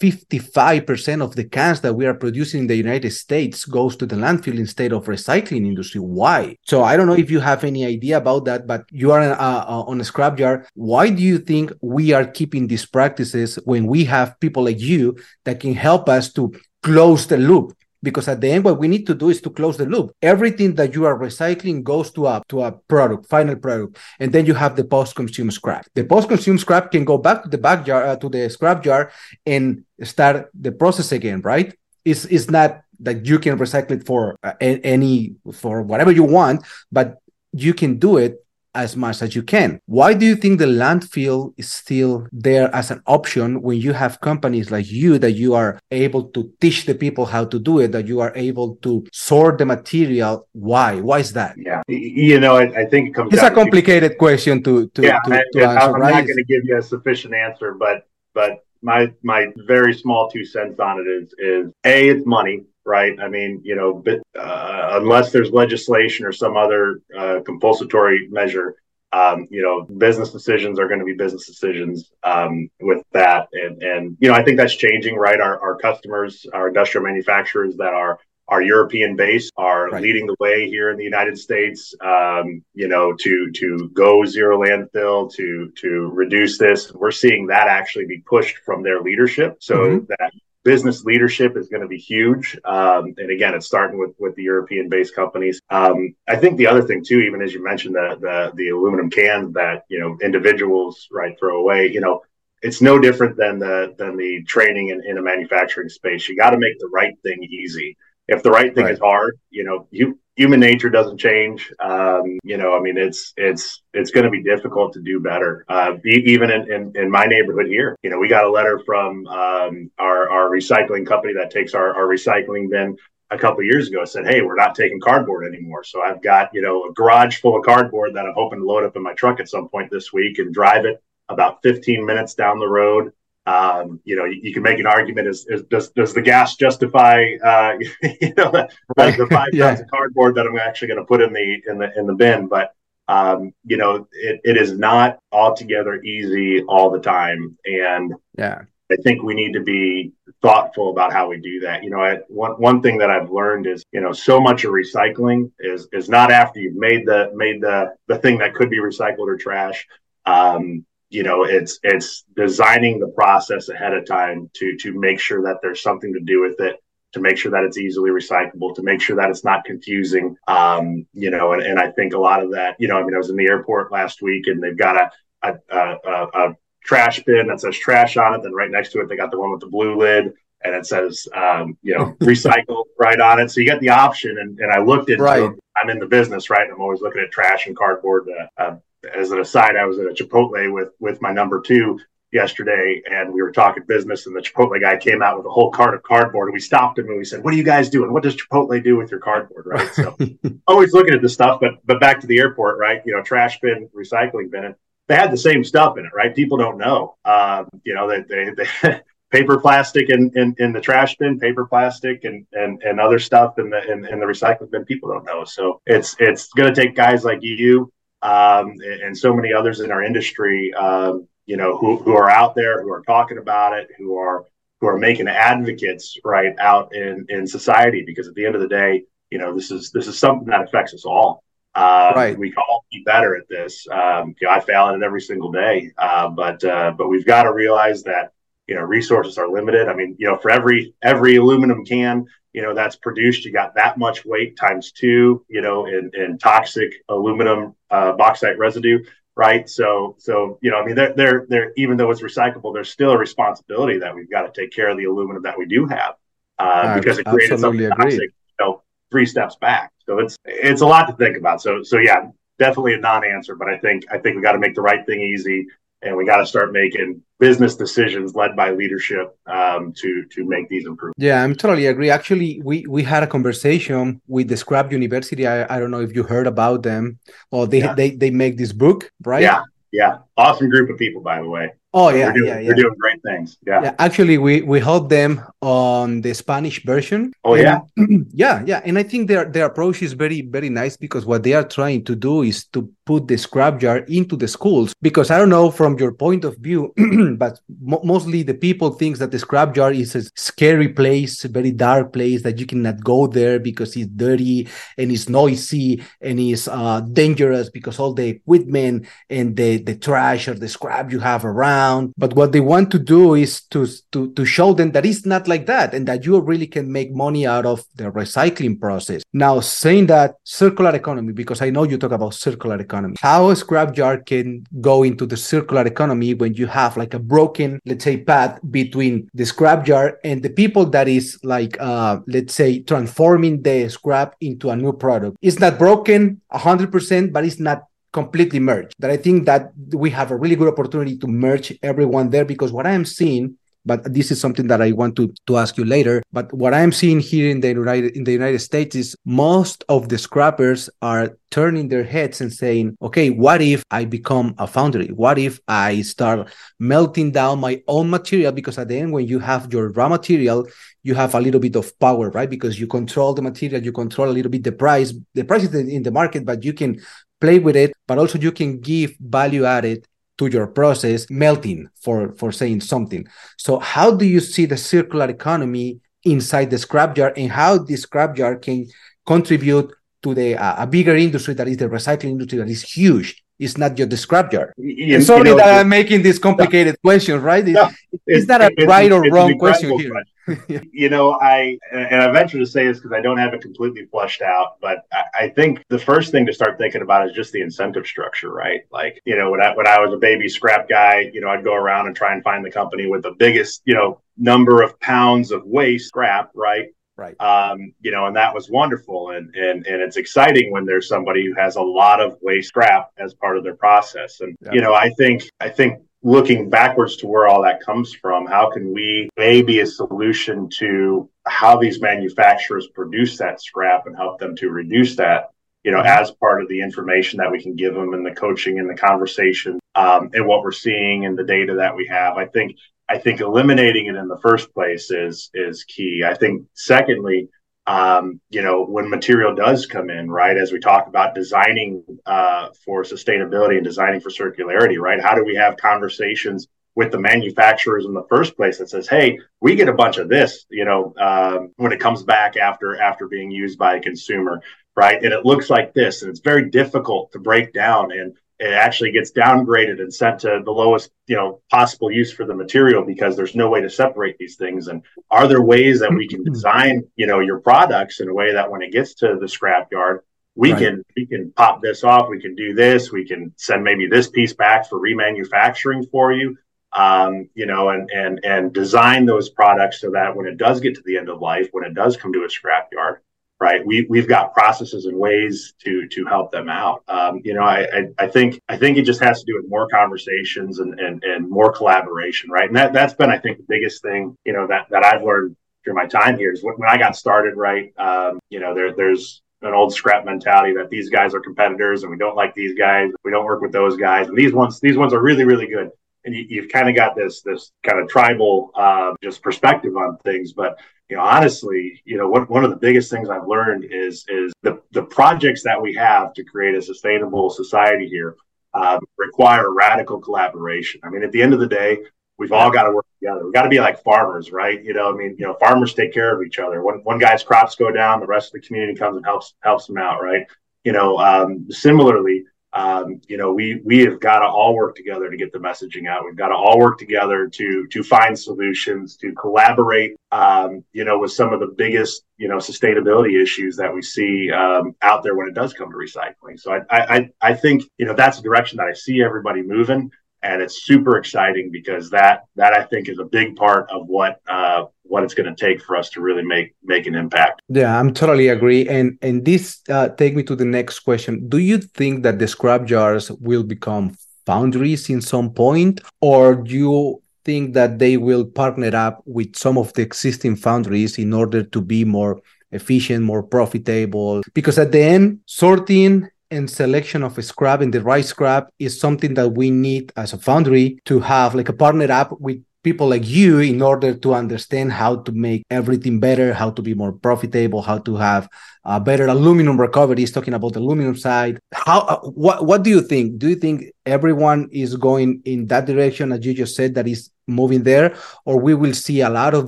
55% 0.01 1.21
of 1.21 1.35
the 1.35 1.43
cans 1.43 1.81
that 1.81 1.93
we 1.93 2.07
are 2.07 2.15
producing 2.15 2.61
in 2.61 2.67
the 2.67 2.75
united 2.75 3.11
states 3.11 3.65
goes 3.65 3.95
to 3.97 4.07
the 4.07 4.15
landfill 4.15 4.57
instead 4.57 4.93
of 4.93 5.05
recycling 5.05 5.67
industry. 5.67 6.01
Why? 6.01 6.57
So 6.65 6.83
i 6.83 6.97
don't 6.97 7.05
know 7.05 7.21
if 7.25 7.29
you 7.29 7.39
have 7.39 7.63
any 7.63 7.85
idea 7.85 8.17
about 8.17 8.45
that 8.45 8.65
but 8.65 8.85
you 8.89 9.11
are 9.11 9.21
uh, 9.21 9.35
uh, 9.37 9.83
on 9.87 10.01
a 10.01 10.03
scrapyard. 10.03 10.65
Why 10.73 11.11
do 11.11 11.21
you 11.21 11.37
think 11.37 11.71
we 11.81 12.13
are 12.13 12.25
keeping 12.25 12.67
these 12.67 12.85
practices 12.85 13.59
when 13.65 13.85
we 13.85 14.03
have 14.05 14.39
people 14.39 14.63
like 14.63 14.79
you 14.79 15.17
that 15.45 15.59
can 15.59 15.75
help 15.75 16.09
us 16.09 16.33
to 16.33 16.51
close 16.81 17.27
the 17.27 17.37
loop 17.37 17.73
because 18.03 18.27
at 18.27 18.41
the 18.41 18.49
end 18.49 18.63
what 18.63 18.79
we 18.79 18.87
need 18.87 19.05
to 19.07 19.13
do 19.13 19.29
is 19.29 19.41
to 19.41 19.49
close 19.49 19.77
the 19.77 19.85
loop. 19.85 20.15
Everything 20.21 20.75
that 20.75 20.93
you 20.95 21.05
are 21.05 21.17
recycling 21.17 21.83
goes 21.83 22.11
to 22.11 22.27
a 22.27 22.41
to 22.49 22.63
a 22.63 22.71
product 22.71 23.27
final 23.27 23.55
product. 23.55 23.97
And 24.19 24.31
then 24.31 24.45
you 24.45 24.53
have 24.53 24.75
the 24.75 24.83
post 24.83 25.15
consume 25.15 25.51
scrap. 25.51 25.85
The 25.95 26.03
post 26.03 26.27
consume 26.27 26.57
scrap 26.57 26.91
can 26.91 27.05
go 27.05 27.17
back 27.17 27.43
to 27.43 27.49
the 27.49 27.57
backyard 27.57 28.07
uh, 28.07 28.15
to 28.17 28.29
the 28.29 28.49
scrap 28.49 28.83
jar 28.83 29.11
and 29.45 29.83
start 30.03 30.49
the 30.53 30.71
process 30.71 31.11
again 31.11 31.41
right? 31.41 31.75
It's 32.03 32.25
it's 32.25 32.49
not 32.49 32.81
that 33.01 33.25
you 33.25 33.39
can 33.39 33.57
recycle 33.57 33.91
it 33.91 34.05
for 34.05 34.37
uh, 34.43 34.53
any 34.61 35.35
for 35.53 35.81
whatever 35.81 36.11
you 36.11 36.23
want 36.23 36.63
but 36.91 37.17
you 37.51 37.73
can 37.73 37.97
do 37.97 38.17
it 38.17 38.45
as 38.73 38.95
much 38.95 39.21
as 39.21 39.35
you 39.35 39.43
can. 39.43 39.79
Why 39.85 40.13
do 40.13 40.25
you 40.25 40.35
think 40.35 40.59
the 40.59 40.65
landfill 40.65 41.53
is 41.57 41.71
still 41.71 42.27
there 42.31 42.73
as 42.73 42.91
an 42.91 43.01
option 43.05 43.61
when 43.61 43.77
you 43.79 43.93
have 43.93 44.21
companies 44.21 44.71
like 44.71 44.89
you 44.89 45.17
that 45.19 45.31
you 45.33 45.53
are 45.53 45.79
able 45.91 46.23
to 46.29 46.51
teach 46.61 46.85
the 46.85 46.95
people 46.95 47.25
how 47.25 47.45
to 47.45 47.59
do 47.59 47.79
it, 47.79 47.91
that 47.91 48.07
you 48.07 48.19
are 48.21 48.31
able 48.35 48.75
to 48.77 49.05
sort 49.11 49.57
the 49.57 49.65
material? 49.65 50.47
Why? 50.53 51.01
Why 51.01 51.19
is 51.19 51.33
that? 51.33 51.55
Yeah, 51.57 51.81
you 51.87 52.39
know, 52.39 52.57
I, 52.57 52.81
I 52.81 52.85
think 52.85 53.17
it. 53.17 53.33
It's 53.33 53.43
a 53.43 53.51
complicated 53.51 54.11
to, 54.11 54.17
question 54.17 54.63
to 54.63 54.87
to, 54.87 55.01
yeah, 55.01 55.19
to, 55.25 55.45
to 55.53 55.67
answer. 55.67 55.79
I'm 55.79 56.01
right? 56.01 56.15
not 56.15 56.25
going 56.25 56.37
to 56.37 56.43
give 56.43 56.63
you 56.63 56.77
a 56.77 56.81
sufficient 56.81 57.33
answer, 57.33 57.73
but 57.73 58.07
but 58.33 58.63
my 58.81 59.11
my 59.23 59.47
very 59.67 59.93
small 59.93 60.29
two 60.29 60.45
cents 60.45 60.79
on 60.79 60.99
it 60.99 61.07
is 61.09 61.33
is 61.37 61.73
a 61.85 62.09
it's 62.09 62.25
money 62.25 62.63
right? 62.85 63.19
I 63.19 63.27
mean, 63.27 63.61
you 63.63 63.75
know, 63.75 63.93
but, 63.93 64.21
uh, 64.39 64.99
unless 64.99 65.31
there's 65.31 65.51
legislation 65.51 66.25
or 66.25 66.31
some 66.31 66.57
other 66.57 67.01
uh, 67.17 67.39
compulsory 67.45 68.27
measure, 68.29 68.75
um, 69.13 69.47
you 69.49 69.61
know, 69.61 69.83
business 69.83 70.31
decisions 70.31 70.79
are 70.79 70.87
going 70.87 70.99
to 70.99 71.05
be 71.05 71.13
business 71.13 71.45
decisions 71.45 72.11
um, 72.23 72.69
with 72.79 73.03
that, 73.11 73.49
and 73.51 73.81
and 73.83 74.17
you 74.21 74.29
know, 74.29 74.33
I 74.33 74.43
think 74.43 74.57
that's 74.57 74.75
changing, 74.75 75.15
right? 75.15 75.39
Our 75.39 75.59
our 75.59 75.77
customers, 75.77 76.45
our 76.53 76.69
industrial 76.69 77.05
manufacturers 77.05 77.75
that 77.77 77.93
are 77.93 78.19
are 78.47 78.61
European 78.61 79.15
based 79.15 79.51
are 79.57 79.89
right. 79.89 80.01
leading 80.01 80.27
the 80.27 80.35
way 80.39 80.69
here 80.69 80.91
in 80.91 80.97
the 80.97 81.03
United 81.03 81.37
States. 81.37 81.93
Um, 81.99 82.63
you 82.73 82.87
know, 82.87 83.13
to 83.13 83.51
to 83.51 83.89
go 83.93 84.23
zero 84.23 84.61
landfill, 84.61 85.33
to 85.33 85.71
to 85.75 86.11
reduce 86.13 86.57
this. 86.57 86.93
We're 86.93 87.11
seeing 87.11 87.47
that 87.47 87.67
actually 87.67 88.05
be 88.05 88.19
pushed 88.19 88.59
from 88.59 88.81
their 88.81 89.01
leadership, 89.01 89.57
so 89.59 89.75
mm-hmm. 89.75 90.05
that 90.07 90.31
business 90.63 91.03
leadership 91.03 91.57
is 91.57 91.67
going 91.69 91.81
to 91.81 91.87
be 91.87 91.97
huge. 91.97 92.59
Um, 92.65 93.13
and 93.17 93.31
again, 93.31 93.53
it's 93.53 93.65
starting 93.65 93.99
with 93.99 94.11
with 94.19 94.35
the 94.35 94.43
European 94.43 94.89
based 94.89 95.15
companies. 95.15 95.59
Um, 95.69 96.15
I 96.27 96.35
think 96.35 96.57
the 96.57 96.67
other 96.67 96.81
thing 96.81 97.03
too, 97.03 97.19
even 97.19 97.41
as 97.41 97.53
you 97.53 97.63
mentioned 97.63 97.95
the, 97.95 98.17
the 98.19 98.51
the 98.55 98.69
aluminum 98.69 99.09
cans 99.09 99.53
that 99.53 99.85
you 99.89 99.99
know 99.99 100.17
individuals 100.21 101.07
right 101.11 101.37
throw 101.39 101.59
away, 101.59 101.87
you 101.91 102.01
know. 102.01 102.21
It's 102.63 102.79
no 102.79 102.99
different 102.99 103.37
than 103.37 103.57
the 103.57 103.95
than 103.97 104.17
the 104.17 104.43
training 104.43 104.89
in, 104.89 105.03
in 105.03 105.17
a 105.17 105.21
manufacturing 105.23 105.89
space. 105.89 106.29
You 106.29 106.35
got 106.35 106.51
to 106.51 106.59
make 106.59 106.77
the 106.77 106.89
right 106.93 107.15
thing 107.23 107.41
easy. 107.41 107.97
If 108.27 108.43
the 108.43 108.51
right 108.51 108.73
thing 108.73 108.85
right. 108.85 108.93
is 108.93 108.99
hard, 108.99 109.39
you 109.49 109.63
know, 109.63 109.87
you 109.91 110.19
human 110.35 110.59
nature 110.59 110.89
doesn't 110.89 111.17
change. 111.17 111.71
Um, 111.79 112.39
you 112.43 112.57
know, 112.57 112.75
I 112.75 112.79
mean, 112.79 112.97
it's 112.97 113.33
it's 113.37 113.83
it's 113.93 114.11
going 114.11 114.23
to 114.23 114.29
be 114.29 114.43
difficult 114.43 114.93
to 114.93 115.01
do 115.01 115.19
better. 115.19 115.65
Uh, 115.67 115.97
even 116.05 116.51
in, 116.51 116.71
in, 116.71 116.91
in 116.95 117.11
my 117.11 117.25
neighborhood 117.25 117.67
here, 117.67 117.95
you 118.03 118.09
know, 118.09 118.17
we 118.17 118.27
got 118.27 118.45
a 118.45 118.49
letter 118.49 118.81
from 118.85 119.27
um, 119.27 119.91
our 119.99 120.29
our 120.29 120.49
recycling 120.49 121.05
company 121.05 121.33
that 121.33 121.51
takes 121.51 121.73
our 121.73 121.93
our 121.93 122.07
recycling 122.07 122.69
bin 122.69 122.95
a 123.29 123.37
couple 123.37 123.63
years 123.63 123.87
ago 123.87 124.03
said, 124.05 124.27
"Hey, 124.27 124.41
we're 124.41 124.55
not 124.55 124.75
taking 124.75 124.99
cardboard 124.99 125.45
anymore." 125.45 125.83
So 125.83 126.01
I've 126.01 126.21
got 126.21 126.49
you 126.53 126.61
know 126.61 126.85
a 126.85 126.93
garage 126.93 127.37
full 127.39 127.57
of 127.57 127.65
cardboard 127.65 128.15
that 128.15 128.25
I'm 128.25 128.33
hoping 128.33 128.59
to 128.59 128.65
load 128.65 128.85
up 128.85 128.95
in 128.95 129.03
my 129.03 129.13
truck 129.13 129.39
at 129.39 129.49
some 129.49 129.69
point 129.69 129.89
this 129.91 130.13
week 130.13 130.39
and 130.39 130.53
drive 130.53 130.85
it 130.85 131.01
about 131.29 131.61
15 131.63 132.05
minutes 132.05 132.33
down 132.33 132.59
the 132.59 132.67
road 132.67 133.13
um, 133.45 133.99
you 134.03 134.15
know, 134.15 134.25
you, 134.25 134.39
you, 134.43 134.53
can 134.53 134.61
make 134.61 134.79
an 134.79 134.85
argument: 134.85 135.27
is, 135.27 135.47
is, 135.49 135.63
does 135.63 135.89
does 135.89 136.13
the 136.13 136.21
gas 136.21 136.55
justify, 136.55 137.33
uh, 137.43 137.73
you 138.21 138.33
know, 138.37 138.51
the, 138.51 138.69
right. 138.97 139.17
the 139.17 139.27
five 139.27 139.49
yeah. 139.53 139.69
tons 139.69 139.81
of 139.81 139.87
cardboard 139.89 140.35
that 140.35 140.45
I'm 140.45 140.57
actually 140.57 140.89
going 140.89 140.99
to 140.99 141.05
put 141.05 141.21
in 141.21 141.33
the 141.33 141.61
in 141.67 141.77
the 141.79 141.91
in 141.97 142.05
the 142.05 142.13
bin? 142.13 142.47
But 142.47 142.73
um, 143.07 143.53
you 143.65 143.77
know, 143.77 144.07
it, 144.11 144.41
it 144.43 144.57
is 144.57 144.77
not 144.77 145.17
altogether 145.31 146.01
easy 146.03 146.63
all 146.63 146.91
the 146.91 146.99
time, 146.99 147.57
and 147.65 148.13
yeah, 148.37 148.61
I 148.91 148.95
think 148.97 149.23
we 149.23 149.33
need 149.33 149.53
to 149.53 149.61
be 149.61 150.11
thoughtful 150.43 150.91
about 150.91 151.11
how 151.11 151.27
we 151.27 151.39
do 151.39 151.61
that. 151.61 151.83
You 151.83 151.89
know, 151.89 151.99
I, 151.99 152.17
one 152.27 152.51
one 152.53 152.81
thing 152.83 152.99
that 152.99 153.09
I've 153.09 153.31
learned 153.31 153.65
is, 153.65 153.83
you 153.91 154.01
know, 154.01 154.11
so 154.11 154.39
much 154.39 154.65
of 154.65 154.71
recycling 154.71 155.51
is 155.59 155.87
is 155.93 156.09
not 156.09 156.31
after 156.31 156.59
you've 156.59 156.75
made 156.75 157.07
the 157.07 157.31
made 157.33 157.61
the 157.61 157.95
the 158.07 158.19
thing 158.19 158.37
that 158.37 158.53
could 158.53 158.69
be 158.69 158.79
recycled 158.79 159.27
or 159.27 159.37
trash. 159.37 159.87
Um, 160.27 160.85
you 161.11 161.23
know 161.23 161.43
it's 161.43 161.79
it's 161.83 162.23
designing 162.35 162.99
the 162.99 163.09
process 163.09 163.69
ahead 163.69 163.93
of 163.93 164.05
time 164.05 164.49
to 164.53 164.75
to 164.77 164.97
make 164.97 165.19
sure 165.19 165.43
that 165.43 165.57
there's 165.61 165.83
something 165.83 166.13
to 166.13 166.21
do 166.21 166.41
with 166.41 166.59
it 166.59 166.77
to 167.11 167.19
make 167.19 167.37
sure 167.37 167.51
that 167.51 167.63
it's 167.65 167.77
easily 167.77 168.09
recyclable 168.09 168.73
to 168.73 168.81
make 168.81 169.01
sure 169.01 169.17
that 169.17 169.29
it's 169.29 169.43
not 169.43 169.65
confusing 169.65 170.35
um, 170.47 171.05
you 171.13 171.29
know 171.29 171.53
and, 171.53 171.61
and 171.61 171.79
i 171.79 171.91
think 171.91 172.13
a 172.13 172.17
lot 172.17 172.41
of 172.41 172.51
that 172.51 172.75
you 172.79 172.87
know 172.87 172.97
i 172.97 173.03
mean 173.03 173.13
i 173.13 173.17
was 173.17 173.29
in 173.29 173.35
the 173.35 173.47
airport 173.47 173.91
last 173.91 174.21
week 174.21 174.47
and 174.47 174.63
they've 174.63 174.77
got 174.77 174.95
a 174.95 175.11
a, 175.43 175.53
a, 175.71 176.27
a 176.33 176.55
trash 176.83 177.21
bin 177.23 177.47
that 177.47 177.59
says 177.59 177.77
trash 177.77 178.15
on 178.17 178.33
it 178.33 178.41
then 178.41 178.53
right 178.53 178.71
next 178.71 178.91
to 178.91 179.01
it 179.01 179.09
they 179.09 179.17
got 179.17 179.31
the 179.31 179.39
one 179.39 179.51
with 179.51 179.59
the 179.59 179.67
blue 179.67 179.97
lid 179.97 180.33
and 180.63 180.75
it 180.75 180.85
says 180.85 181.27
um, 181.35 181.77
you 181.81 181.93
know 181.93 182.15
recycle 182.21 182.83
right 182.97 183.19
on 183.19 183.39
it 183.39 183.51
so 183.51 183.59
you 183.59 183.65
get 183.65 183.81
the 183.81 183.89
option 183.89 184.37
and, 184.39 184.57
and 184.59 184.71
i 184.71 184.79
looked 184.79 185.09
into 185.09 185.23
right. 185.23 185.51
i'm 185.75 185.89
in 185.89 185.99
the 185.99 186.05
business 186.05 186.49
right 186.49 186.69
i'm 186.71 186.81
always 186.81 187.01
looking 187.01 187.21
at 187.21 187.31
trash 187.31 187.67
and 187.67 187.75
cardboard 187.75 188.27
uh, 188.29 188.61
uh, 188.61 188.75
as 189.13 189.31
an 189.31 189.39
aside, 189.39 189.75
I 189.75 189.85
was 189.85 189.99
at 189.99 190.05
a 190.05 190.13
Chipotle 190.13 190.71
with 190.71 190.89
with 190.99 191.21
my 191.21 191.31
number 191.31 191.61
two 191.61 191.99
yesterday, 192.31 193.01
and 193.09 193.33
we 193.33 193.41
were 193.41 193.51
talking 193.51 193.83
business, 193.87 194.25
and 194.25 194.35
the 194.35 194.41
Chipotle 194.41 194.79
guy 194.79 194.97
came 194.97 195.21
out 195.21 195.37
with 195.37 195.45
a 195.45 195.49
whole 195.49 195.71
cart 195.71 195.93
of 195.93 196.03
cardboard, 196.03 196.47
and 196.47 196.53
we 196.53 196.59
stopped 196.59 196.99
him 196.99 197.07
and 197.07 197.17
we 197.17 197.25
said, 197.25 197.43
"What 197.43 197.53
are 197.53 197.57
you 197.57 197.63
guys 197.63 197.89
doing? 197.89 198.13
What 198.13 198.23
does 198.23 198.35
Chipotle 198.35 198.83
do 198.83 198.97
with 198.97 199.11
your 199.11 199.19
cardboard?" 199.19 199.65
Right. 199.65 199.93
So, 199.93 200.17
always 200.67 200.93
looking 200.93 201.13
at 201.13 201.21
the 201.21 201.29
stuff, 201.29 201.59
but 201.59 201.85
but 201.85 201.99
back 201.99 202.19
to 202.21 202.27
the 202.27 202.39
airport, 202.39 202.79
right? 202.79 203.01
You 203.05 203.13
know, 203.13 203.23
trash 203.23 203.59
bin, 203.59 203.89
recycling 203.95 204.51
bin. 204.51 204.75
They 205.07 205.15
had 205.15 205.31
the 205.31 205.37
same 205.37 205.63
stuff 205.63 205.97
in 205.97 206.05
it, 206.05 206.13
right? 206.13 206.33
People 206.33 206.57
don't 206.57 206.77
know. 206.77 207.17
Um, 207.25 207.67
you 207.83 207.93
know, 207.93 208.07
they, 208.07 208.21
they, 208.21 208.51
they 208.51 209.01
paper 209.31 209.59
plastic 209.59 210.09
in, 210.09 210.31
in, 210.35 210.55
in, 210.57 210.71
the 210.71 210.79
trash 210.79 211.17
bin, 211.17 211.37
paper 211.37 211.65
plastic 211.65 212.23
and, 212.23 212.45
and, 212.53 212.81
and 212.83 212.99
other 212.99 213.19
stuff 213.19 213.57
in 213.57 213.69
the 213.69 213.91
in, 213.91 214.05
in 214.05 214.19
the 214.19 214.25
recycling 214.25 214.71
bin. 214.71 214.85
People 214.85 215.09
don't 215.09 215.25
know. 215.25 215.43
So 215.43 215.81
it's 215.85 216.15
it's 216.19 216.47
going 216.53 216.73
to 216.73 216.81
take 216.81 216.95
guys 216.95 217.25
like 217.25 217.39
you 217.41 217.91
um, 218.21 218.75
and 218.81 219.17
so 219.17 219.33
many 219.33 219.53
others 219.53 219.79
in 219.79 219.91
our 219.91 220.03
industry, 220.03 220.73
um, 220.73 221.27
you 221.45 221.57
know, 221.57 221.77
who, 221.77 221.97
who 221.97 222.15
are 222.15 222.29
out 222.29 222.55
there, 222.55 222.81
who 222.81 222.91
are 222.91 223.01
talking 223.01 223.37
about 223.37 223.77
it, 223.77 223.89
who 223.97 224.17
are 224.17 224.45
who 224.79 224.87
are 224.87 224.97
making 224.97 225.27
advocates 225.27 226.17
right 226.23 226.53
out 226.59 226.95
in 226.95 227.25
in 227.29 227.47
society. 227.47 228.03
Because 228.05 228.27
at 228.27 228.35
the 228.35 228.45
end 228.45 228.55
of 228.55 228.61
the 228.61 228.67
day, 228.67 229.03
you 229.29 229.37
know, 229.37 229.53
this 229.55 229.71
is 229.71 229.91
this 229.91 230.07
is 230.07 230.19
something 230.19 230.47
that 230.47 230.61
affects 230.61 230.93
us 230.93 231.05
all. 231.05 231.43
Uh, 231.73 232.11
right. 232.15 232.37
We 232.37 232.51
can 232.51 232.63
all 232.67 232.85
be 232.91 233.01
better 233.05 233.35
at 233.35 233.47
this. 233.47 233.87
Um, 233.89 234.35
you 234.41 234.47
know, 234.47 234.53
I 234.53 234.59
fail 234.59 234.87
at 234.87 234.95
it 234.95 235.03
every 235.03 235.21
single 235.21 235.51
day, 235.51 235.91
uh, 235.97 236.29
but 236.29 236.63
uh, 236.63 236.91
but 236.97 237.07
we've 237.07 237.25
got 237.25 237.43
to 237.43 237.53
realize 237.53 238.03
that 238.03 238.33
you 238.67 238.75
know 238.75 238.81
resources 238.81 239.37
are 239.37 239.49
limited. 239.49 239.87
I 239.87 239.93
mean, 239.93 240.15
you 240.19 240.27
know, 240.27 240.37
for 240.37 240.51
every 240.51 240.93
every 241.01 241.37
aluminum 241.37 241.85
can 241.85 242.27
you 242.53 242.61
know 242.61 242.73
that's 242.73 242.95
produced 242.95 243.45
you 243.45 243.51
got 243.51 243.75
that 243.75 243.97
much 243.97 244.25
weight 244.25 244.57
times 244.57 244.91
two 244.91 245.45
you 245.47 245.61
know 245.61 245.85
in, 245.85 246.11
in 246.13 246.37
toxic 246.37 247.03
aluminum 247.09 247.75
uh, 247.89 248.11
bauxite 248.13 248.57
residue 248.57 249.03
right 249.35 249.69
so 249.69 250.15
so 250.19 250.59
you 250.61 250.69
know 250.69 250.77
i 250.77 250.85
mean 250.85 250.95
they're, 250.95 251.13
they're 251.13 251.45
they're 251.49 251.71
even 251.77 251.97
though 251.97 252.11
it's 252.11 252.21
recyclable 252.21 252.73
there's 252.73 252.89
still 252.89 253.11
a 253.11 253.17
responsibility 253.17 253.97
that 253.97 254.13
we've 254.13 254.29
got 254.29 254.41
to 254.41 254.61
take 254.61 254.71
care 254.71 254.89
of 254.89 254.97
the 254.97 255.05
aluminum 255.05 255.41
that 255.41 255.57
we 255.57 255.65
do 255.65 255.85
have 255.85 256.15
uh, 256.59 256.97
because 256.97 257.17
it 257.17 257.25
created 257.25 257.59
something 257.59 257.89
toxic 257.89 258.21
you 258.21 258.55
know 258.59 258.81
three 259.11 259.25
steps 259.25 259.55
back. 259.57 259.91
So 260.05 260.19
it's 260.19 260.37
it's 260.45 260.81
a 260.81 260.85
lot 260.85 261.05
to 261.07 261.13
think 261.13 261.37
about. 261.37 261.61
So 261.61 261.83
so 261.83 261.97
yeah, 261.99 262.29
definitely 262.57 262.95
a 262.95 262.97
non-answer, 262.97 263.55
but 263.55 263.69
I 263.69 263.77
think 263.77 264.05
I 264.11 264.17
think 264.17 264.37
we 264.37 264.41
got 264.41 264.53
to 264.53 264.59
make 264.59 264.73
the 264.73 264.81
right 264.81 265.05
thing 265.05 265.21
easy 265.21 265.67
and 266.01 266.15
we 266.15 266.25
got 266.25 266.37
to 266.37 266.45
start 266.45 266.71
making 266.71 267.21
business 267.39 267.75
decisions 267.75 268.35
led 268.35 268.55
by 268.55 268.71
leadership 268.71 269.37
um, 269.47 269.93
to 269.93 270.25
to 270.31 270.45
make 270.45 270.67
these 270.69 270.85
improvements. 270.85 271.17
Yeah, 271.21 271.43
I'm 271.43 271.55
totally 271.55 271.87
agree. 271.87 272.09
Actually, 272.09 272.61
we 272.63 272.85
we 272.87 273.03
had 273.03 273.23
a 273.23 273.27
conversation 273.27 274.21
with 274.27 274.47
the 274.47 274.57
Scrap 274.57 274.91
University. 274.91 275.47
I, 275.47 275.75
I 275.75 275.79
don't 275.79 275.91
know 275.91 276.01
if 276.01 276.15
you 276.15 276.23
heard 276.23 276.47
about 276.47 276.83
them. 276.83 277.19
Or 277.51 277.67
they 277.67 277.79
yeah. 277.79 277.93
they 277.93 278.11
they 278.11 278.31
make 278.31 278.57
this 278.57 278.73
book, 278.73 279.11
right? 279.23 279.41
Yeah, 279.41 279.63
yeah, 279.91 280.19
awesome 280.37 280.69
group 280.69 280.89
of 280.89 280.97
people, 280.97 281.21
by 281.21 281.41
the 281.41 281.49
way. 281.49 281.73
Oh 281.93 282.09
yeah, 282.09 282.25
they're 282.25 282.33
doing, 282.33 282.47
yeah, 282.47 282.59
yeah. 282.59 282.65
They're 282.67 282.75
doing 282.75 282.95
great 282.97 283.21
things. 283.21 283.57
Yeah. 283.67 283.83
yeah. 283.83 283.95
Actually, 283.99 284.37
we 284.37 284.61
we 284.61 284.79
helped 284.79 285.09
them 285.09 285.41
on 285.61 286.21
the 286.21 286.33
Spanish 286.33 286.83
version. 286.85 287.33
Oh 287.43 287.55
yeah. 287.55 287.81
yeah, 288.31 288.63
yeah. 288.65 288.81
And 288.85 288.97
I 288.97 289.03
think 289.03 289.27
their 289.27 289.43
their 289.43 289.65
approach 289.65 290.01
is 290.01 290.13
very 290.13 290.41
very 290.41 290.69
nice 290.69 290.95
because 290.95 291.25
what 291.25 291.43
they 291.43 291.53
are 291.53 291.67
trying 291.67 292.05
to 292.05 292.15
do 292.15 292.43
is 292.43 292.65
to 292.67 292.89
put 293.11 293.27
the 293.27 293.39
scrapyard 293.47 294.01
into 294.09 294.35
the 294.35 294.49
schools. 294.57 294.93
Because 295.01 295.29
I 295.31 295.37
don't 295.39 295.53
know 295.57 295.67
from 295.79 295.97
your 296.03 296.13
point 296.25 296.43
of 296.49 296.53
view, 296.67 296.81
but 297.43 297.53
mo- 297.91 298.03
mostly 298.03 298.43
the 298.43 298.59
people 298.67 298.89
thinks 298.91 299.19
that 299.19 299.31
the 299.31 299.39
scrap 299.39 299.61
scrapyard 299.61 299.95
is 300.03 300.15
a 300.15 300.23
scary 300.35 300.89
place, 300.89 301.33
a 301.45 301.49
very 301.59 301.71
dark 301.71 302.13
place 302.13 302.41
that 302.43 302.57
you 302.59 302.65
cannot 302.65 303.03
go 303.03 303.27
there 303.27 303.59
because 303.59 303.95
it's 303.95 304.07
dirty 304.07 304.67
and 304.97 305.11
it's 305.11 305.27
noisy 305.29 306.03
and 306.21 306.39
it's 306.39 306.67
uh, 306.67 307.01
dangerous 307.21 307.69
because 307.69 307.99
all 307.99 308.13
the 308.13 308.27
equipment 308.27 309.07
and 309.29 309.55
the 309.55 309.71
the 309.83 309.95
trash 309.95 310.47
or 310.47 310.55
the 310.55 310.67
scrap 310.67 311.11
you 311.11 311.19
have 311.19 311.43
around 311.45 311.61
around. 311.61 312.13
But 312.17 312.33
what 312.35 312.51
they 312.51 312.59
want 312.59 312.91
to 312.91 312.99
do 312.99 313.35
is 313.35 313.61
to, 313.73 313.87
to, 314.11 314.31
to 314.33 314.45
show 314.45 314.73
them 314.73 314.91
that 314.91 315.05
it's 315.05 315.25
not 315.25 315.47
like 315.47 315.65
that 315.67 315.93
and 315.93 316.07
that 316.07 316.25
you 316.25 316.39
really 316.39 316.67
can 316.67 316.91
make 316.91 317.13
money 317.13 317.45
out 317.47 317.65
of 317.65 317.83
the 317.95 318.05
recycling 318.05 318.79
process. 318.79 319.23
Now, 319.33 319.59
saying 319.59 320.07
that 320.07 320.35
circular 320.43 320.95
economy, 320.95 321.33
because 321.33 321.61
I 321.61 321.69
know 321.69 321.83
you 321.83 321.97
talk 321.97 322.11
about 322.11 322.33
circular 322.33 322.79
economy, 322.79 323.00
how 323.19 323.49
a 323.49 323.53
scrapyard 323.53 324.25
can 324.25 324.65
go 324.79 325.03
into 325.03 325.25
the 325.25 325.37
circular 325.37 325.85
economy 325.85 326.33
when 326.33 326.53
you 326.53 326.67
have 326.67 326.97
like 326.97 327.13
a 327.13 327.19
broken, 327.19 327.79
let's 327.85 328.03
say, 328.03 328.17
path 328.17 328.59
between 328.69 329.29
the 329.33 329.43
scrapyard 329.43 330.13
and 330.23 330.43
the 330.43 330.49
people 330.49 330.85
that 330.85 331.07
is 331.07 331.39
like, 331.43 331.77
uh, 331.79 332.19
let's 332.27 332.53
say, 332.53 332.81
transforming 332.81 333.61
the 333.61 333.89
scrap 333.89 334.35
into 334.41 334.69
a 334.69 334.75
new 334.75 334.93
product. 334.93 335.37
It's 335.41 335.59
not 335.59 335.77
broken 335.77 336.41
100%, 336.53 337.31
but 337.31 337.45
it's 337.45 337.59
not 337.59 337.83
completely 338.13 338.59
merged. 338.59 338.93
That 338.99 339.11
I 339.11 339.17
think 339.17 339.45
that 339.45 339.71
we 339.93 340.09
have 340.11 340.31
a 340.31 340.37
really 340.37 340.55
good 340.55 340.67
opportunity 340.67 341.17
to 341.17 341.27
merge 341.27 341.77
everyone 341.81 342.29
there 342.29 342.45
because 342.45 342.71
what 342.71 342.85
I 342.85 342.91
am 342.91 343.05
seeing 343.05 343.57
but 343.85 344.13
this 344.13 344.31
is 344.31 344.39
something 344.39 344.67
that 344.67 344.81
I 344.81 344.91
want 344.91 345.15
to, 345.15 345.33
to 345.47 345.57
ask 345.57 345.77
you 345.77 345.85
later. 345.85 346.21
But 346.31 346.51
what 346.53 346.73
I'm 346.73 346.91
seeing 346.91 347.19
here 347.19 347.49
in 347.49 347.61
the 347.61 347.69
United 347.69 348.15
in 348.15 348.23
the 348.23 348.31
United 348.31 348.59
States 348.59 348.95
is 348.95 349.15
most 349.25 349.83
of 349.89 350.09
the 350.09 350.17
scrappers 350.17 350.89
are 351.01 351.37
turning 351.49 351.89
their 351.89 352.03
heads 352.03 352.41
and 352.41 352.51
saying, 352.51 352.97
okay, 353.01 353.29
what 353.29 353.61
if 353.61 353.83
I 353.91 354.05
become 354.05 354.55
a 354.57 354.67
foundry? 354.67 355.07
What 355.07 355.37
if 355.37 355.59
I 355.67 356.01
start 356.01 356.49
melting 356.79 357.31
down 357.31 357.59
my 357.59 357.81
own 357.87 358.09
material? 358.09 358.51
Because 358.51 358.77
at 358.77 358.87
the 358.87 358.97
end, 358.97 359.11
when 359.11 359.27
you 359.27 359.39
have 359.39 359.71
your 359.73 359.89
raw 359.89 360.07
material, 360.07 360.67
you 361.03 361.15
have 361.15 361.33
a 361.35 361.41
little 361.41 361.59
bit 361.59 361.75
of 361.75 361.97
power, 361.99 362.29
right? 362.29 362.49
Because 362.49 362.79
you 362.79 362.87
control 362.87 363.33
the 363.33 363.41
material, 363.41 363.83
you 363.83 363.91
control 363.91 364.29
a 364.29 364.31
little 364.31 364.51
bit 364.51 364.63
the 364.63 364.71
price. 364.71 365.13
The 365.33 365.43
price 365.43 365.63
is 365.63 365.73
in 365.73 366.03
the 366.03 366.11
market, 366.11 366.45
but 366.45 366.63
you 366.63 366.73
can 366.73 367.01
play 367.39 367.57
with 367.57 367.75
it, 367.75 367.91
but 368.07 368.19
also 368.19 368.37
you 368.37 368.51
can 368.51 368.79
give 368.79 369.15
value 369.19 369.65
added 369.65 370.07
to 370.41 370.47
your 370.47 370.65
process 370.65 371.29
melting 371.29 371.87
for 372.01 372.33
for 372.33 372.51
saying 372.51 372.81
something. 372.81 373.27
So 373.57 373.77
how 373.77 374.09
do 374.09 374.25
you 374.25 374.39
see 374.39 374.65
the 374.65 374.77
circular 374.77 375.29
economy 375.29 375.99
inside 376.23 376.71
the 376.71 376.77
scrapyard 376.77 377.33
and 377.37 377.51
how 377.51 377.77
the 377.77 377.93
scrapyard 377.93 378.63
can 378.63 378.87
contribute 379.27 379.93
to 380.23 380.33
the 380.33 380.55
uh, 380.55 380.83
a 380.83 380.87
bigger 380.87 381.15
industry 381.15 381.53
that 381.53 381.67
is 381.67 381.77
the 381.77 381.87
recycling 381.87 382.31
industry 382.31 382.57
that 382.57 382.69
is 382.69 382.81
huge 382.81 383.40
it's 383.61 383.77
not 383.77 383.95
your 383.97 384.07
the 384.07 384.15
scrapyard. 384.15 384.71
You, 384.77 385.21
sorry 385.21 385.49
you 385.49 385.55
know, 385.55 385.57
that 385.57 385.79
I'm 385.81 385.87
making 385.87 386.23
this 386.23 386.39
complicated 386.39 386.95
no, 386.95 387.09
question, 387.09 387.39
right? 387.41 387.65
Is, 387.65 387.75
no, 387.75 387.91
is 388.25 388.47
that 388.47 388.59
a 388.59 388.85
right 388.87 389.11
or 389.11 389.21
wrong 389.29 389.57
question 389.59 389.97
here? 389.99 390.09
Question. 390.09 390.89
you 390.91 391.09
know, 391.09 391.33
I 391.33 391.77
and 391.91 392.19
I 392.23 392.31
venture 392.31 392.57
to 392.57 392.65
say 392.65 392.87
this 392.87 392.97
because 392.97 393.13
I 393.13 393.21
don't 393.21 393.37
have 393.37 393.53
it 393.53 393.61
completely 393.61 394.05
flushed 394.05 394.41
out, 394.41 394.77
but 394.81 395.05
I, 395.13 395.45
I, 395.45 395.49
think 395.49 395.85
the 395.89 395.99
first 395.99 396.31
thing 396.31 396.47
to 396.47 396.53
start 396.53 396.79
thinking 396.79 397.03
about 397.03 397.27
is 397.27 397.33
just 397.33 397.53
the 397.53 397.61
incentive 397.61 398.07
structure, 398.07 398.51
right? 398.51 398.81
Like, 398.91 399.21
you 399.25 399.37
know, 399.37 399.51
when 399.51 399.61
I 399.61 399.75
when 399.75 399.87
I 399.87 399.99
was 399.99 400.11
a 400.11 400.17
baby 400.17 400.49
scrap 400.49 400.89
guy, 400.89 401.29
you 401.31 401.39
know, 401.39 401.49
I'd 401.49 401.63
go 401.63 401.75
around 401.75 402.07
and 402.07 402.15
try 402.15 402.33
and 402.33 402.43
find 402.43 402.65
the 402.65 402.71
company 402.71 403.05
with 403.05 403.21
the 403.21 403.35
biggest, 403.37 403.83
you 403.85 403.93
know, 403.93 404.19
number 404.37 404.81
of 404.81 404.99
pounds 404.99 405.51
of 405.51 405.63
waste 405.65 406.07
scrap, 406.07 406.49
right? 406.55 406.87
Right. 407.21 407.39
Um, 407.39 407.93
you 408.01 408.09
know, 408.09 408.25
and 408.25 408.35
that 408.35 408.51
was 408.51 408.67
wonderful. 408.71 409.29
And 409.29 409.53
and 409.53 409.85
and 409.85 410.01
it's 410.01 410.17
exciting 410.17 410.71
when 410.71 410.85
there's 410.85 411.07
somebody 411.07 411.45
who 411.45 411.53
has 411.53 411.75
a 411.75 411.81
lot 411.81 412.19
of 412.19 412.35
waste 412.41 412.69
scrap 412.69 413.11
as 413.19 413.35
part 413.35 413.57
of 413.57 413.63
their 413.63 413.75
process. 413.75 414.41
And 414.41 414.57
yeah. 414.59 414.71
you 414.73 414.81
know, 414.81 414.95
I 414.95 415.11
think 415.11 415.43
I 415.59 415.69
think 415.69 416.01
looking 416.23 416.67
backwards 416.67 417.17
to 417.17 417.27
where 417.27 417.47
all 417.47 417.61
that 417.61 417.79
comes 417.81 418.11
from, 418.11 418.47
how 418.47 418.71
can 418.71 418.91
we 418.91 419.29
a 419.37 419.61
be 419.61 419.81
a 419.81 419.85
solution 419.85 420.67
to 420.79 421.29
how 421.45 421.77
these 421.77 422.01
manufacturers 422.01 422.87
produce 422.87 423.37
that 423.37 423.61
scrap 423.61 424.07
and 424.07 424.15
help 424.15 424.39
them 424.39 424.55
to 424.55 424.69
reduce 424.69 425.15
that, 425.15 425.51
you 425.83 425.91
know, 425.91 425.99
mm-hmm. 425.99 426.23
as 426.23 426.31
part 426.31 426.63
of 426.63 426.67
the 426.69 426.81
information 426.81 427.37
that 427.37 427.51
we 427.51 427.61
can 427.61 427.75
give 427.75 427.93
them 427.93 428.13
and 428.13 428.25
the 428.25 428.31
coaching 428.31 428.79
and 428.79 428.89
the 428.89 428.95
conversation 428.95 429.79
um, 429.93 430.31
and 430.33 430.47
what 430.47 430.63
we're 430.63 430.71
seeing 430.71 431.27
and 431.27 431.37
the 431.37 431.43
data 431.43 431.75
that 431.75 431.95
we 431.95 432.07
have. 432.07 432.37
I 432.37 432.47
think 432.47 432.77
I 433.11 433.17
think 433.17 433.41
eliminating 433.41 434.05
it 434.05 434.15
in 434.15 434.29
the 434.29 434.39
first 434.39 434.73
place 434.73 435.11
is 435.11 435.49
is 435.53 435.83
key. 435.83 436.23
I 436.25 436.33
think 436.33 436.65
secondly, 436.73 437.49
um, 437.85 438.39
you 438.49 438.61
know, 438.61 438.85
when 438.85 439.09
material 439.09 439.53
does 439.53 439.85
come 439.85 440.09
in, 440.09 440.31
right, 440.31 440.57
as 440.57 440.71
we 440.71 440.79
talk 440.79 441.07
about 441.07 441.35
designing 441.35 442.03
uh, 442.25 442.69
for 442.85 443.03
sustainability 443.03 443.75
and 443.75 443.83
designing 443.83 444.21
for 444.21 444.29
circularity, 444.29 444.97
right, 444.97 445.21
how 445.21 445.35
do 445.35 445.43
we 445.43 445.55
have 445.55 445.75
conversations 445.75 446.67
with 446.95 447.11
the 447.11 447.19
manufacturers 447.19 448.05
in 448.05 448.13
the 448.13 448.25
first 448.29 448.55
place 448.55 448.77
that 448.77 448.89
says, 448.89 449.09
hey, 449.09 449.37
we 449.59 449.75
get 449.75 449.89
a 449.89 449.93
bunch 449.93 450.17
of 450.17 450.29
this, 450.29 450.65
you 450.69 450.85
know, 450.85 451.13
um, 451.19 451.71
when 451.75 451.91
it 451.91 451.99
comes 451.99 452.23
back 452.23 452.55
after 452.55 453.01
after 453.01 453.27
being 453.27 453.51
used 453.51 453.77
by 453.77 453.95
a 453.95 454.01
consumer, 454.01 454.61
right, 454.95 455.21
and 455.21 455.33
it 455.33 455.45
looks 455.45 455.69
like 455.69 455.93
this, 455.93 456.21
and 456.21 456.29
it's 456.29 456.39
very 456.39 456.69
difficult 456.69 457.33
to 457.33 457.39
break 457.39 457.73
down 457.73 458.13
and 458.13 458.37
it 458.61 458.73
actually 458.73 459.11
gets 459.11 459.31
downgraded 459.31 459.99
and 459.99 460.13
sent 460.13 460.39
to 460.39 460.61
the 460.63 460.71
lowest 460.71 461.09
you 461.27 461.35
know 461.35 461.61
possible 461.69 462.11
use 462.11 462.31
for 462.31 462.45
the 462.45 462.53
material 462.53 463.03
because 463.03 463.35
there's 463.35 463.55
no 463.55 463.69
way 463.69 463.81
to 463.81 463.89
separate 463.89 464.37
these 464.37 464.55
things 464.55 464.87
and 464.87 465.03
are 465.31 465.47
there 465.47 465.61
ways 465.61 465.99
that 465.99 466.13
we 466.13 466.27
can 466.27 466.43
design 466.43 467.03
you 467.15 467.25
know 467.25 467.39
your 467.39 467.59
products 467.59 468.19
in 468.19 468.29
a 468.29 468.33
way 468.33 468.53
that 468.53 468.69
when 468.71 468.81
it 468.81 468.91
gets 468.91 469.15
to 469.15 469.37
the 469.41 469.47
scrap 469.47 469.91
yard 469.91 470.21
we 470.55 470.73
right. 470.73 470.81
can 470.81 471.03
we 471.17 471.25
can 471.25 471.51
pop 471.53 471.81
this 471.81 472.03
off 472.03 472.29
we 472.29 472.39
can 472.39 472.55
do 472.55 472.73
this 472.73 473.11
we 473.11 473.27
can 473.27 473.53
send 473.57 473.83
maybe 473.83 474.07
this 474.07 474.29
piece 474.29 474.53
back 474.53 474.87
for 474.87 474.99
remanufacturing 474.99 476.09
for 476.11 476.31
you 476.31 476.55
um, 476.93 477.49
you 477.55 477.65
know 477.65 477.89
and 477.89 478.09
and 478.11 478.41
and 478.43 478.73
design 478.73 479.25
those 479.25 479.49
products 479.49 480.01
so 480.01 480.11
that 480.11 480.35
when 480.35 480.45
it 480.45 480.57
does 480.57 480.81
get 480.81 480.95
to 480.95 481.01
the 481.05 481.17
end 481.17 481.29
of 481.29 481.41
life 481.41 481.69
when 481.71 481.83
it 481.83 481.95
does 481.95 482.15
come 482.15 482.31
to 482.33 482.45
a 482.45 482.49
scrap 482.49 482.89
yard 482.91 483.21
right? 483.61 483.85
We 483.85 484.07
we've 484.09 484.27
got 484.27 484.53
processes 484.53 485.05
and 485.05 485.15
ways 485.15 485.73
to 485.83 486.07
to 486.07 486.25
help 486.25 486.51
them 486.51 486.67
out. 486.67 487.03
Um, 487.07 487.41
you 487.43 487.53
know, 487.53 487.61
I, 487.61 487.81
I, 487.83 488.07
I 488.17 488.27
think 488.27 488.59
I 488.67 488.75
think 488.75 488.97
it 488.97 489.03
just 489.03 489.21
has 489.21 489.39
to 489.39 489.45
do 489.45 489.55
with 489.55 489.69
more 489.69 489.87
conversations 489.87 490.79
and 490.79 490.99
and 490.99 491.23
and 491.23 491.49
more 491.49 491.71
collaboration, 491.71 492.49
right? 492.49 492.67
And 492.67 492.75
that 492.75 492.91
that's 492.91 493.13
been 493.13 493.29
I 493.29 493.37
think 493.37 493.59
the 493.59 493.65
biggest 493.69 494.01
thing 494.01 494.35
you 494.43 494.53
know 494.53 494.67
that 494.67 494.87
that 494.89 495.05
I've 495.05 495.23
learned 495.23 495.55
through 495.83 495.93
my 495.93 496.07
time 496.07 496.37
here 496.37 496.51
is 496.51 496.63
when, 496.63 496.75
when 496.75 496.89
I 496.89 496.97
got 496.97 497.15
started, 497.15 497.55
right? 497.55 497.93
Um, 497.97 498.39
you 498.49 498.59
know, 498.59 498.73
there 498.73 498.95
there's 498.95 499.43
an 499.61 499.75
old 499.75 499.93
scrap 499.93 500.25
mentality 500.25 500.73
that 500.73 500.89
these 500.89 501.11
guys 501.11 501.35
are 501.35 501.39
competitors 501.39 502.01
and 502.01 502.09
we 502.09 502.17
don't 502.17 502.35
like 502.35 502.55
these 502.55 502.73
guys, 502.73 503.11
we 503.23 503.29
don't 503.29 503.45
work 503.45 503.61
with 503.61 503.71
those 503.71 503.95
guys, 503.95 504.27
and 504.27 504.35
these 504.35 504.53
ones 504.53 504.79
these 504.79 504.97
ones 504.97 505.13
are 505.13 505.21
really 505.21 505.45
really 505.45 505.67
good 505.67 505.91
and 506.25 506.35
you, 506.35 506.61
have 506.61 506.71
kind 506.71 506.89
of 506.89 506.95
got 506.95 507.15
this 507.15 507.41
this 507.41 507.71
kind 507.83 507.99
of 508.01 508.07
tribal 508.07 508.71
uh, 508.75 509.13
just 509.23 509.41
perspective 509.41 509.95
on 509.95 510.17
things. 510.23 510.53
But 510.53 510.79
you 511.09 511.17
know, 511.17 511.23
honestly, 511.23 512.01
you 512.05 512.17
know, 512.17 512.29
what, 512.29 512.49
one 512.49 512.63
of 512.63 512.69
the 512.69 512.77
biggest 512.77 513.11
things 513.11 513.29
I've 513.29 513.47
learned 513.47 513.85
is 513.85 514.25
is 514.29 514.53
the 514.61 514.81
the 514.91 515.03
projects 515.03 515.63
that 515.63 515.81
we 515.81 515.93
have 515.95 516.33
to 516.33 516.43
create 516.43 516.75
a 516.75 516.81
sustainable 516.81 517.49
society 517.49 518.07
here 518.07 518.35
um, 518.73 518.99
require 519.17 519.73
radical 519.73 520.19
collaboration. 520.19 521.01
I 521.03 521.09
mean, 521.09 521.23
at 521.23 521.31
the 521.31 521.41
end 521.41 521.53
of 521.53 521.59
the 521.59 521.67
day, 521.67 521.99
we've 522.37 522.51
all 522.51 522.71
got 522.71 522.83
to 522.83 522.91
work 522.91 523.05
together. 523.19 523.43
We've 523.43 523.53
got 523.53 523.63
to 523.63 523.69
be 523.69 523.79
like 523.79 524.03
farmers, 524.03 524.51
right? 524.51 524.81
You 524.83 524.93
know, 524.93 525.13
I 525.13 525.15
mean, 525.15 525.35
you 525.37 525.45
know, 525.45 525.55
farmers 525.59 525.93
take 525.93 526.13
care 526.13 526.35
of 526.35 526.45
each 526.45 526.59
other. 526.59 526.81
When 526.81 527.03
one 527.03 527.19
guy's 527.19 527.43
crops 527.43 527.75
go 527.75 527.91
down, 527.91 528.19
the 528.19 528.27
rest 528.27 528.47
of 528.47 528.61
the 528.61 528.67
community 528.67 528.97
comes 528.97 529.17
and 529.17 529.25
helps 529.25 529.53
helps 529.61 529.87
them 529.87 529.97
out, 529.97 530.21
right? 530.21 530.45
You 530.83 530.93
know, 530.93 531.17
um, 531.19 531.67
similarly, 531.69 532.45
um, 532.73 533.19
you 533.27 533.37
know, 533.37 533.51
we 533.51 533.81
we 533.83 533.99
have 534.05 534.19
got 534.19 534.39
to 534.39 534.45
all 534.45 534.75
work 534.75 534.95
together 534.95 535.29
to 535.29 535.35
get 535.35 535.51
the 535.51 535.59
messaging 535.59 536.07
out. 536.07 536.23
We've 536.23 536.37
got 536.37 536.49
to 536.49 536.55
all 536.55 536.79
work 536.79 536.97
together 536.97 537.47
to 537.47 537.87
to 537.87 538.03
find 538.03 538.37
solutions, 538.37 539.17
to 539.17 539.33
collaborate. 539.33 540.15
Um, 540.31 540.85
you 540.93 541.03
know, 541.03 541.19
with 541.19 541.33
some 541.33 541.51
of 541.51 541.59
the 541.59 541.73
biggest 541.77 542.23
you 542.37 542.47
know 542.47 542.57
sustainability 542.57 543.41
issues 543.41 543.75
that 543.75 543.93
we 543.93 544.01
see 544.01 544.51
um, 544.51 544.95
out 545.01 545.21
there 545.21 545.35
when 545.35 545.49
it 545.49 545.53
does 545.53 545.73
come 545.73 545.91
to 545.91 545.97
recycling. 545.97 546.57
So 546.57 546.71
I, 546.89 547.15
I 547.15 547.29
I 547.41 547.53
think 547.53 547.83
you 547.97 548.05
know 548.05 548.13
that's 548.13 548.39
a 548.39 548.43
direction 548.43 548.77
that 548.77 548.87
I 548.87 548.93
see 548.93 549.21
everybody 549.21 549.61
moving, 549.61 550.09
and 550.41 550.61
it's 550.61 550.83
super 550.83 551.17
exciting 551.17 551.71
because 551.71 552.09
that 552.11 552.45
that 552.55 552.73
I 552.73 552.83
think 552.83 553.09
is 553.09 553.19
a 553.19 553.25
big 553.25 553.57
part 553.57 553.91
of 553.91 554.07
what 554.07 554.39
uh, 554.47 554.85
what 555.11 555.23
it's 555.23 555.33
going 555.33 555.53
to 555.53 555.65
take 555.65 555.83
for 555.83 555.97
us 555.97 556.09
to 556.09 556.21
really 556.21 556.43
make 556.43 556.73
make 556.83 557.05
an 557.05 557.15
impact. 557.15 557.61
Yeah, 557.67 557.99
I'm 557.99 558.13
totally 558.13 558.47
agree. 558.47 558.87
And 558.87 559.17
and 559.21 559.43
this 559.43 559.81
uh, 559.89 560.09
take 560.09 560.35
me 560.35 560.43
to 560.43 560.55
the 560.55 560.65
next 560.65 560.99
question. 560.99 561.49
Do 561.49 561.57
you 561.57 561.77
think 561.79 562.23
that 562.23 562.39
the 562.39 562.47
scrap 562.47 562.85
jars 562.85 563.29
will 563.29 563.63
become 563.63 564.15
foundries 564.45 565.09
in 565.09 565.21
some 565.21 565.51
point, 565.51 566.01
or 566.21 566.55
do 566.55 566.73
you 566.73 567.21
think 567.43 567.73
that 567.73 567.99
they 567.99 568.17
will 568.17 568.45
partner 568.45 568.95
up 568.95 569.21
with 569.25 569.55
some 569.55 569.77
of 569.77 569.91
the 569.93 570.01
existing 570.01 570.55
foundries 570.55 571.17
in 571.17 571.33
order 571.33 571.61
to 571.63 571.81
be 571.81 572.05
more 572.05 572.39
efficient, 572.71 573.23
more 573.25 573.43
profitable? 573.43 574.41
Because 574.53 574.79
at 574.79 574.91
the 574.91 575.01
end, 575.01 575.39
sorting 575.45 576.29
and 576.51 576.69
selection 576.69 577.23
of 577.23 577.43
scrap 577.43 577.81
and 577.81 577.93
the 577.93 578.01
right 578.01 578.25
scrap 578.25 578.69
is 578.77 578.99
something 578.99 579.33
that 579.33 579.49
we 579.49 579.71
need 579.71 580.11
as 580.15 580.33
a 580.33 580.37
foundry 580.37 580.99
to 581.05 581.19
have 581.19 581.55
like 581.55 581.69
a 581.69 581.73
partner 581.73 582.11
up 582.11 582.39
with 582.39 582.61
people 582.83 583.07
like 583.07 583.27
you 583.27 583.59
in 583.59 583.81
order 583.81 584.13
to 584.13 584.33
understand 584.33 584.91
how 584.91 585.17
to 585.17 585.31
make 585.31 585.63
everything 585.69 586.19
better, 586.19 586.53
how 586.53 586.71
to 586.71 586.81
be 586.81 586.93
more 586.93 587.11
profitable, 587.11 587.81
how 587.81 587.99
to 587.99 588.15
have 588.15 588.49
uh, 588.85 588.99
better 588.99 589.27
aluminum 589.27 589.79
recovery. 589.79 589.91
recoveries. 589.91 590.31
Talking 590.31 590.53
about 590.53 590.73
the 590.73 590.79
aluminum 590.79 591.15
side, 591.15 591.59
how 591.73 591.99
uh, 592.01 592.19
what 592.21 592.65
what 592.65 592.83
do 592.83 592.89
you 592.89 593.01
think? 593.01 593.37
Do 593.37 593.49
you 593.49 593.55
think 593.55 593.85
everyone 594.05 594.69
is 594.71 594.95
going 594.95 595.41
in 595.45 595.67
that 595.67 595.85
direction, 595.85 596.31
as 596.31 596.45
you 596.45 596.53
just 596.53 596.75
said, 596.75 596.95
that 596.95 597.07
is 597.07 597.29
moving 597.47 597.83
there, 597.83 598.15
or 598.45 598.59
we 598.59 598.73
will 598.73 598.93
see 598.93 599.21
a 599.21 599.29
lot 599.29 599.53
of 599.53 599.67